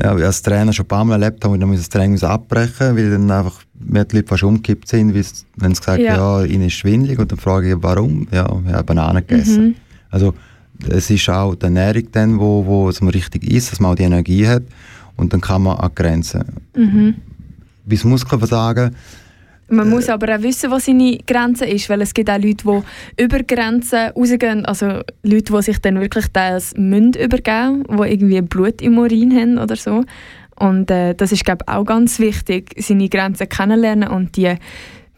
ja, 0.03 0.13
als 0.13 0.43
Trainer 0.43 0.73
schon 0.73 0.85
ein 0.85 0.89
paar 0.89 1.05
Mal 1.05 1.23
erlebt 1.23 1.45
habe, 1.45 1.59
dann 1.59 1.73
das 1.73 1.89
Training 1.89 2.23
abbrechen, 2.23 2.97
weil 2.97 3.11
dann 3.11 3.31
einfach 3.31 3.61
mir 3.79 4.05
die 4.05 4.17
Leute 4.17 4.29
fast 4.29 4.43
umgekippt 4.43 4.89
sind, 4.89 5.15
wenn 5.15 5.75
sie 5.75 5.81
gesagt 5.81 6.01
ja. 6.01 6.17
ja, 6.17 6.45
ihnen 6.45 6.67
ist 6.67 6.75
schwindelig 6.75 7.19
und 7.19 7.31
dann 7.31 7.39
frage 7.39 7.73
ich, 7.73 7.77
warum? 7.81 8.27
Ja, 8.31 8.47
ich 8.67 8.73
habe 8.73 8.85
Bananen 8.85 9.27
gegessen. 9.27 9.65
Mhm. 9.65 9.75
Also 10.11 10.35
es 10.89 11.11
ist 11.11 11.29
auch 11.29 11.55
die 11.55 11.65
Ernährung 11.65 12.05
dann, 12.13 12.39
wo, 12.39 12.65
wo 12.65 12.89
es 12.89 13.03
richtig 13.03 13.45
ist, 13.51 13.73
dass 13.73 13.81
man 13.81 13.93
auch 13.93 13.95
die 13.95 14.05
Energie 14.05 14.47
hat 14.47 14.63
und 15.17 15.33
dann 15.33 15.41
kann 15.41 15.63
man 15.63 15.77
an 15.77 15.91
Grenzen. 15.95 16.45
Mhm. 16.77 17.15
Bis 17.85 18.05
Muskelversagen 18.05 18.95
man 19.75 19.91
muss 19.91 20.09
aber 20.09 20.37
auch 20.37 20.43
wissen, 20.43 20.71
was 20.71 20.87
seine 20.87 21.19
Grenze 21.27 21.67
ist, 21.67 21.89
weil 21.89 22.01
es 22.03 22.15
gibt 22.15 22.31
auch 22.31 22.39
Leute, 22.39 22.65
die 23.19 23.23
über 23.23 23.43
Grenzen 23.43 24.11
rausgehen, 24.11 24.65
also 24.65 25.01
Leute, 25.23 25.53
die 25.53 25.63
sich 25.63 25.79
dann 25.79 26.01
wirklich 26.01 26.27
das 26.33 26.75
Münd 26.77 27.17
übergeben, 27.17 27.85
die 27.89 28.11
irgendwie 28.11 28.41
Blut 28.43 28.81
im 28.83 28.99
Urin 28.99 29.35
haben 29.35 29.59
oder 29.59 29.77
so. 29.77 30.05
Und 30.57 30.91
äh, 30.91 31.15
das 31.15 31.33
ist, 31.33 31.45
glaube 31.45 31.65
ich, 31.67 31.73
auch 31.73 31.85
ganz 31.85 32.19
wichtig, 32.19 32.75
seine 32.79 33.09
Grenzen 33.09 33.49
kennenlernen 33.49 34.09
und 34.09 34.37
die 34.37 34.55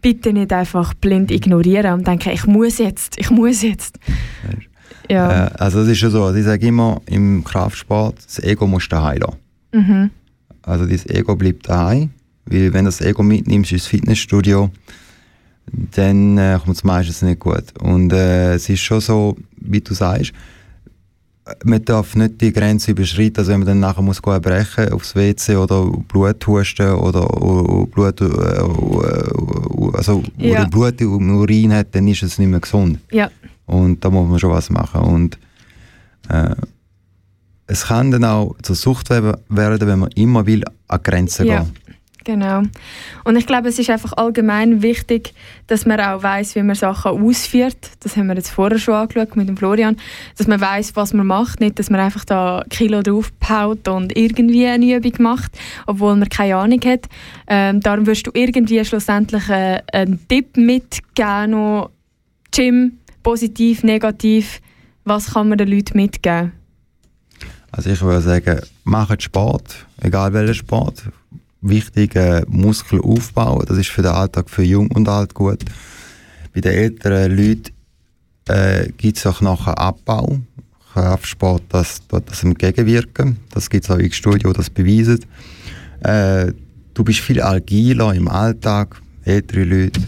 bitte 0.01 0.33
nicht 0.33 0.53
einfach 0.53 0.95
blind 0.95 1.31
ignorieren 1.31 1.95
und 1.95 2.07
denken, 2.07 2.31
ich 2.31 2.47
muss 2.47 2.79
jetzt, 2.79 3.19
ich 3.19 3.31
muss 3.31 3.63
jetzt. 3.63 3.99
Ja. 5.11 5.47
Äh, 5.47 5.51
also 5.59 5.81
es 5.81 5.89
ist 5.89 6.01
ja 6.01 6.11
so, 6.11 6.25
also 6.25 6.39
ich 6.39 6.45
sage 6.45 6.67
immer, 6.67 7.01
im 7.07 7.45
Kraftsport, 7.45 8.17
das 8.25 8.39
Ego 8.43 8.67
muss 8.67 8.89
daheim 8.89 9.19
lassen. 9.19 9.37
Mhm. 9.73 10.11
Also 10.63 10.87
das 10.87 11.07
Ego 11.07 11.37
bleibt 11.37 11.69
daheim 11.69 12.11
weil 12.49 12.73
wenn 12.73 12.85
du 12.85 12.89
das 12.91 13.01
Ego 13.01 13.23
mitnimmst 13.23 13.73
ins 13.73 13.87
Fitnessstudio, 13.87 14.71
dann 15.93 16.39
äh, 16.39 16.59
kommt 16.63 16.77
es 16.77 16.85
meistens 16.85 17.23
nicht 17.23 17.41
gut. 17.41 17.65
Und 17.81 18.13
äh, 18.13 18.55
es 18.55 18.69
ist 18.69 18.81
schon 18.81 19.01
so, 19.01 19.37
wie 19.61 19.81
du 19.81 19.95
sagst, 19.95 20.33
man 21.65 21.85
darf 21.85 22.17
nicht 22.17 22.41
die 22.41 22.53
Grenze 22.53 22.91
überschreiten, 22.91 23.39
also 23.39 23.53
wenn 23.53 23.61
man 23.61 23.69
dann 23.69 23.81
nachher 23.81 24.03
muss 24.03 24.21
gehen 24.21 24.41
brechen 24.41 24.93
aufs 24.93 25.15
WC 25.15 25.55
oder 25.57 25.85
Blut 26.09 26.45
husten 26.47 26.91
oder 26.91 27.25
Blut, 27.87 28.21
äh, 28.21 28.27
also 29.97 30.23
Ja. 30.39 30.53
oder 30.61 30.69
Blut 30.69 31.01
im 31.01 31.37
Urin 31.37 31.73
hat, 31.73 31.95
dann 31.95 32.09
ist 32.09 32.23
es 32.23 32.39
nicht 32.39 32.49
mehr 32.49 32.61
gesund. 32.61 32.99
Ja, 33.13 33.31
Und 33.67 34.05
da 34.05 34.11
muss 34.11 34.29
man 34.29 34.39
schon 34.39 34.51
was 34.51 34.71
machen. 34.71 35.01
Und 35.03 35.39
äh, 36.29 36.55
es 37.69 37.87
kann 37.87 38.11
dann 38.11 38.25
auch 38.25 38.57
zur 38.63 38.77
Sucht 38.77 39.11
we- 39.11 39.39
werden, 39.49 39.89
wenn 39.89 39.99
man 40.01 40.11
immer 40.13 40.47
will 40.47 40.63
an 40.89 41.01
Grenzen 41.03 41.47
Ja. 41.47 41.61
gehen. 41.63 41.73
Genau. 42.27 42.63
Und 43.25 43.37
ich 43.37 43.47
glaube, 43.47 43.69
es 43.71 43.79
ist 43.79 43.89
einfach 43.89 44.13
allgemein 44.13 44.83
wichtig, 44.83 45.33
dass 45.69 45.87
man 45.87 45.99
auch 46.01 46.23
weiß, 46.23 46.55
wie 46.57 46.63
man 46.63 46.75
Sachen 46.75 47.13
ausführt. 47.13 47.77
Das 48.01 48.17
haben 48.17 48.27
wir 48.27 48.35
jetzt 48.35 48.51
vorher 48.51 48.79
schon 48.79 48.95
angeschaut 48.95 49.35
mit 49.37 49.49
dem 49.49 49.57
Florian. 49.57 49.97
Dass 50.37 50.47
man 50.47 50.61
weiß, 50.61 50.97
was 50.97 51.15
man 51.15 51.27
macht. 51.27 51.61
Nicht, 51.61 51.79
dass 51.79 51.89
man 51.89 52.01
einfach 52.01 52.27
da 52.27 52.65
Kilo 52.69 53.01
draufhaut 53.01 53.89
und 53.89 54.15
irgendwie 54.15 54.67
eine 54.67 54.97
Übung 54.97 55.15
macht, 55.21 55.59
obwohl 55.87 56.17
man 56.17 56.29
keine 56.29 56.57
Ahnung 56.57 56.81
hat. 56.85 57.07
Ähm, 57.47 57.81
darum 57.81 58.07
wirst 58.07 58.27
du 58.27 58.33
irgendwie 58.35 58.85
schlussendlich 58.85 59.49
äh, 59.49 59.81
einen 59.93 60.27
Tipp 60.29 60.59
mitgeben, 60.59 61.53
noch 61.53 61.91
Gym, 62.55 62.99
positiv, 63.23 63.83
negativ. 63.83 64.61
Was 65.05 65.33
kann 65.33 65.49
man 65.49 65.59
den 65.59 65.69
Leuten 65.69 65.97
mitgeben? 65.97 66.53
Also 67.71 67.91
ich 67.91 68.01
würde 68.03 68.21
sagen, 68.21 68.61
macht 68.85 69.23
Sport, 69.23 69.87
egal 70.01 70.33
welcher 70.33 70.55
Sport. 70.55 71.05
Wichtig, 71.69 72.15
äh, 72.15 72.43
Muskeln 72.49 73.03
aufbauen, 73.03 73.65
das 73.67 73.79
ist 73.79 73.89
für 73.89 74.03
den 74.03 74.13
Alltag 74.13 74.49
für 74.49 74.63
Jung 74.63 74.91
und 74.93 75.09
Alt 75.09 75.35
gut. 75.35 75.65
Bei 76.55 76.61
den 76.61 76.73
älteren 76.73 77.37
Leuten 77.37 77.73
äh, 78.49 78.89
gibt 78.97 79.19
es 79.19 79.27
auch 79.27 79.41
nachher 79.41 79.79
Abbau. 79.79 80.39
Kraftsport, 80.93 81.65
das 81.69 82.07
tut 82.07 82.31
das 82.31 82.43
entgegenwirken. 82.43 83.37
Das 83.51 83.69
gibt 83.69 83.85
es 83.85 83.91
auch 83.91 83.99
in 83.99 84.13
Studien, 84.13 84.51
die 84.51 84.57
das 84.57 84.71
beweisen. 84.71 85.19
Äh, 86.01 86.53
du 86.95 87.05
bist 87.05 87.21
viel 87.21 87.43
agiler 87.43 88.15
im 88.15 88.29
Alltag, 88.29 89.01
ältere 89.25 89.65
Leute. 89.65 90.01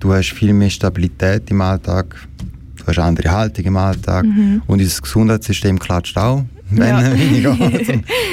Du 0.00 0.12
hast 0.12 0.30
viel 0.30 0.52
mehr 0.52 0.70
Stabilität 0.70 1.50
im 1.50 1.60
Alltag. 1.60 2.16
Du 2.76 2.86
hast 2.86 2.98
eine 2.98 3.08
andere 3.08 3.30
Haltung 3.30 3.64
im 3.64 3.76
Alltag. 3.76 4.24
Und 4.66 4.80
unser 4.80 5.02
Gesundheitssystem 5.02 5.78
klatscht 5.78 6.18
auch, 6.18 6.44
wenn 6.78 6.88
Ja. 6.88 7.14
weniger, 7.18 7.58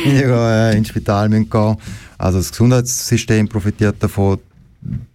weniger 0.03 0.71
äh, 0.71 0.77
ins 0.77 0.89
Spital 0.89 1.29
müssen 1.29 1.49
gehen 1.49 1.77
Also 2.17 2.37
das 2.37 2.51
Gesundheitssystem 2.51 3.47
profitiert 3.47 3.95
davon, 3.99 4.39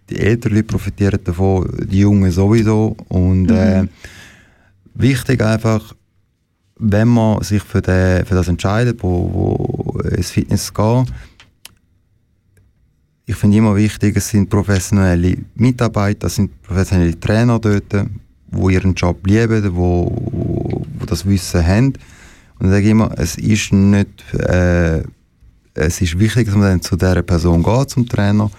die 0.09 0.19
älteren 0.19 0.55
Leute 0.55 0.67
profitieren 0.67 1.19
davon, 1.23 1.69
die 1.89 1.99
Jungen 1.99 2.31
sowieso. 2.31 2.95
Und 3.09 3.51
äh, 3.51 3.87
wichtig 4.93 5.41
einfach, 5.41 5.93
wenn 6.79 7.07
man 7.07 7.41
sich 7.43 7.63
für, 7.63 7.81
den, 7.81 8.25
für 8.25 8.35
das 8.35 8.47
entscheidet, 8.47 9.01
wo, 9.01 9.31
wo 9.33 9.99
ins 10.09 10.31
Fitness 10.31 10.73
geht, 10.73 11.07
ich 13.29 13.35
finde 13.35 13.57
immer 13.57 13.75
wichtig, 13.75 14.15
es 14.15 14.29
sind 14.29 14.49
professionelle 14.49 15.37
Mitarbeiter, 15.55 16.27
es 16.27 16.35
sind 16.35 16.61
professionelle 16.61 17.19
Trainer 17.19 17.59
dort, 17.59 17.91
die 17.91 18.73
ihren 18.73 18.93
Job 18.93 19.27
lieben, 19.27 19.75
wo, 19.75 20.09
wo, 20.31 20.85
wo 20.97 21.05
das 21.05 21.25
Wissen 21.25 21.65
haben. 21.65 21.93
Und 22.59 22.67
ich 22.67 22.71
sage 22.71 22.89
immer, 22.89 23.11
es 23.17 23.37
ist 23.37 23.71
nicht, 23.71 24.33
äh, 24.33 25.03
es 25.73 26.01
ist 26.01 26.17
wichtig, 26.17 26.45
dass 26.47 26.55
man 26.55 26.69
dann 26.69 26.81
zu 26.81 26.95
dieser 26.95 27.21
Person 27.21 27.63
geht, 27.63 27.89
zum 27.89 28.07
Trainer, 28.07 28.49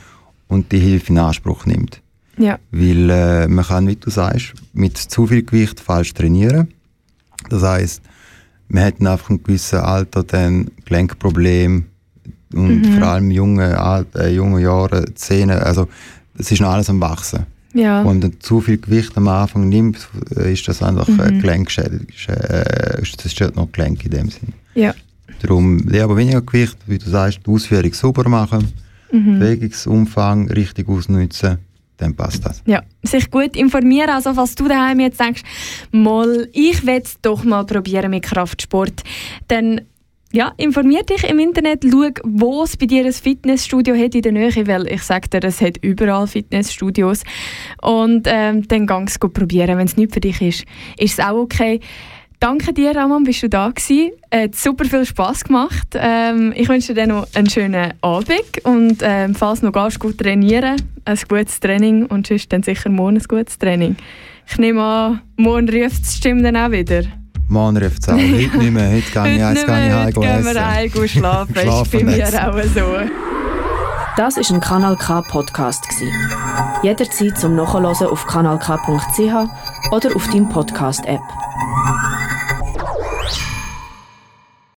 und 0.47 0.73
die 0.73 0.79
Hilfe 0.79 1.13
in 1.13 1.19
Anspruch 1.19 1.67
nimmt. 1.67 2.01
Ja, 2.39 2.59
Weil 2.71 3.11
äh, 3.11 3.49
man 3.49 3.65
kann, 3.65 3.89
wie 3.89 3.97
du 3.97 4.11
sagst, 4.11 4.55
mit 4.73 4.97
zu 4.97 5.27
viel 5.27 5.43
Gewicht 5.43 5.81
falsch 5.81 6.15
trainieren. 6.15 6.69
Das 7.51 7.63
heißt, 7.63 8.01
man 8.69 8.85
hat 8.85 9.01
einfach 9.01 9.31
im 9.31 9.43
gewissen 9.43 9.81
Alter 9.81 10.23
dann 10.23 10.71
Gelenkprobleme 10.85 11.85
und 12.55 12.87
vor 12.87 13.09
allem 13.09 13.31
junge, 13.31 14.07
äh, 14.15 14.29
junge 14.33 14.63
Jahre, 14.63 15.15
Zähne, 15.15 15.61
also 15.63 15.89
es 16.39 16.51
ist 16.51 16.61
noch 16.61 16.71
alles 16.71 16.89
am 16.89 17.01
Wachsen. 17.01 17.47
Ja. 17.75 18.03
Und 18.03 18.23
wenn 18.23 18.41
zu 18.41 18.61
viel 18.61 18.79
Gewicht 18.79 19.17
am 19.17 19.29
Anfang 19.29 19.69
nimmst, 19.69 20.09
äh, 20.37 20.53
ist 20.53 20.67
das 20.69 20.83
einfach 20.83 21.09
äh, 21.09 21.39
Gelenkschädigung. 21.39 22.07
Äh, 22.29 23.03
das 23.23 23.33
stört 23.33 23.57
noch 23.57 23.71
Gelenk 23.73 24.05
in 24.05 24.11
dem 24.11 24.31
Sinn. 24.31 24.53
ja. 24.75 24.95
Darum 25.41 25.79
lieber 25.79 26.17
weniger 26.17 26.43
Gewicht, 26.43 26.77
wie 26.87 26.99
du 26.99 27.09
sagst, 27.09 27.41
die 27.47 27.51
Ausführung 27.51 27.93
sauber 27.93 28.29
machen, 28.29 28.73
Bewegungsumfang 29.11 30.51
richtig 30.51 30.89
ausnutzen, 30.89 31.59
dann 31.97 32.15
passt 32.15 32.45
das. 32.45 32.63
Ja, 32.67 32.83
sich 33.03 33.31
gut 33.31 33.57
informieren. 33.57 34.11
Also, 34.11 34.35
falls 34.35 34.55
du 34.55 34.67
daheim 34.69 35.01
jetzt 35.01 35.21
denkst, 35.21 35.43
mal, 35.93 36.49
ich 36.53 36.85
will 36.87 37.03
es 37.05 37.17
doch 37.21 37.45
mal 37.45 37.65
probieren 37.65 38.11
mit 38.11 38.25
Kraftsport, 38.25 39.03
dann 39.49 39.83
ja, 40.33 40.53
informier 40.59 41.03
dich 41.05 41.25
im 41.25 41.39
Internet, 41.39 41.85
schau, 41.91 42.11
wo 42.25 42.63
es 42.63 42.77
bei 42.77 42.87
dir 42.87 43.05
ein 43.05 43.13
Fitnessstudio 43.13 43.97
hat 43.97 44.15
in 44.15 44.23
der 44.23 44.33
Nähe, 44.33 44.67
weil 44.67 44.87
ich 44.89 45.03
sage 45.03 45.29
dir, 45.29 45.43
es 45.45 45.61
hat 45.61 45.79
überall 45.79 46.27
Fitnessstudios. 46.27 47.23
Und 47.81 48.27
ähm, 48.27 48.69
dann 48.69 48.87
gang 48.87 49.09
es 49.09 49.19
probieren. 49.19 49.79
Wenn 49.79 49.87
es 49.87 49.97
nicht 49.97 50.13
für 50.13 50.21
dich 50.21 50.41
ist, 50.43 50.65
ist 50.99 51.19
es 51.19 51.25
auch 51.25 51.37
okay. 51.37 51.81
Danke 52.41 52.73
dir, 52.73 52.95
Ramon, 52.95 53.25
bist 53.25 53.43
du 53.43 53.49
da 53.49 53.71
gewesen. 53.71 54.13
Hat 54.33 54.55
super 54.55 54.85
viel 54.85 55.05
Spass 55.05 55.43
gemacht. 55.45 55.89
Ähm, 55.95 56.53
ich 56.55 56.69
wünsche 56.69 56.95
dir 56.95 57.07
noch 57.07 57.27
einen 57.35 57.51
schönen 57.51 57.95
Abend 58.01 58.65
und 58.65 58.99
ähm, 59.03 59.35
falls 59.35 59.63
noch 59.63 59.73
gehst, 59.73 59.99
gut 59.99 60.19
trainieren, 60.19 60.77
ein 61.05 61.19
gutes 61.29 61.59
Training 61.59 62.07
und 62.07 62.29
sonst 62.29 62.53
dann 62.53 62.63
sicher 62.63 62.91
morgen 62.91 63.17
ein 63.17 63.25
gutes 63.27 63.59
Training. 63.59 63.97
Ich 64.47 64.57
nehme 64.57 64.83
an, 64.83 65.21
morgen 65.37 65.69
ruft 65.69 66.07
die 66.07 66.17
Stimme 66.17 66.43
dann 66.43 66.57
auch 66.57 66.71
wieder. 66.71 67.03
Morgen 67.49 67.79
ruft 67.79 68.03
es 68.03 68.09
auch. 68.09 68.13
Heute 68.15 68.59
nicht 68.59 68.73
mehr. 68.73 68.91
Heute 68.91 69.11
gehe 69.13 69.33
ich, 69.35 69.39
jetzt 69.39 69.67
gehe 69.67 69.87
ich 69.87 69.93
heim 69.93 70.05
heute 70.07 70.21
gehen 70.21 70.45
wir 70.45 70.51
essen. 70.51 70.67
heim 70.67 70.91
gehen 70.91 71.09
schlafen. 71.09 71.55
ist 71.55 71.55
bei 71.55 71.63
Schlafen 71.63 72.05
mir 72.07 72.17
jetzt. 72.19 72.39
auch 72.39 72.63
so. 72.63 73.11
Das 74.17 74.37
ist 74.37 74.51
ein 74.51 74.61
Kanal 74.61 74.97
K 74.97 75.23
Podcast 75.23 75.89
gsi. 75.89 76.11
Jederzeit 76.83 77.39
zum 77.39 77.55
Nachhören 77.57 77.87
auf 77.87 78.27
kanalk.ch 78.27 79.91
oder 79.93 80.17
auf 80.17 80.27
deinem 80.29 80.49
Podcast 80.49 81.07
App. 81.07 81.21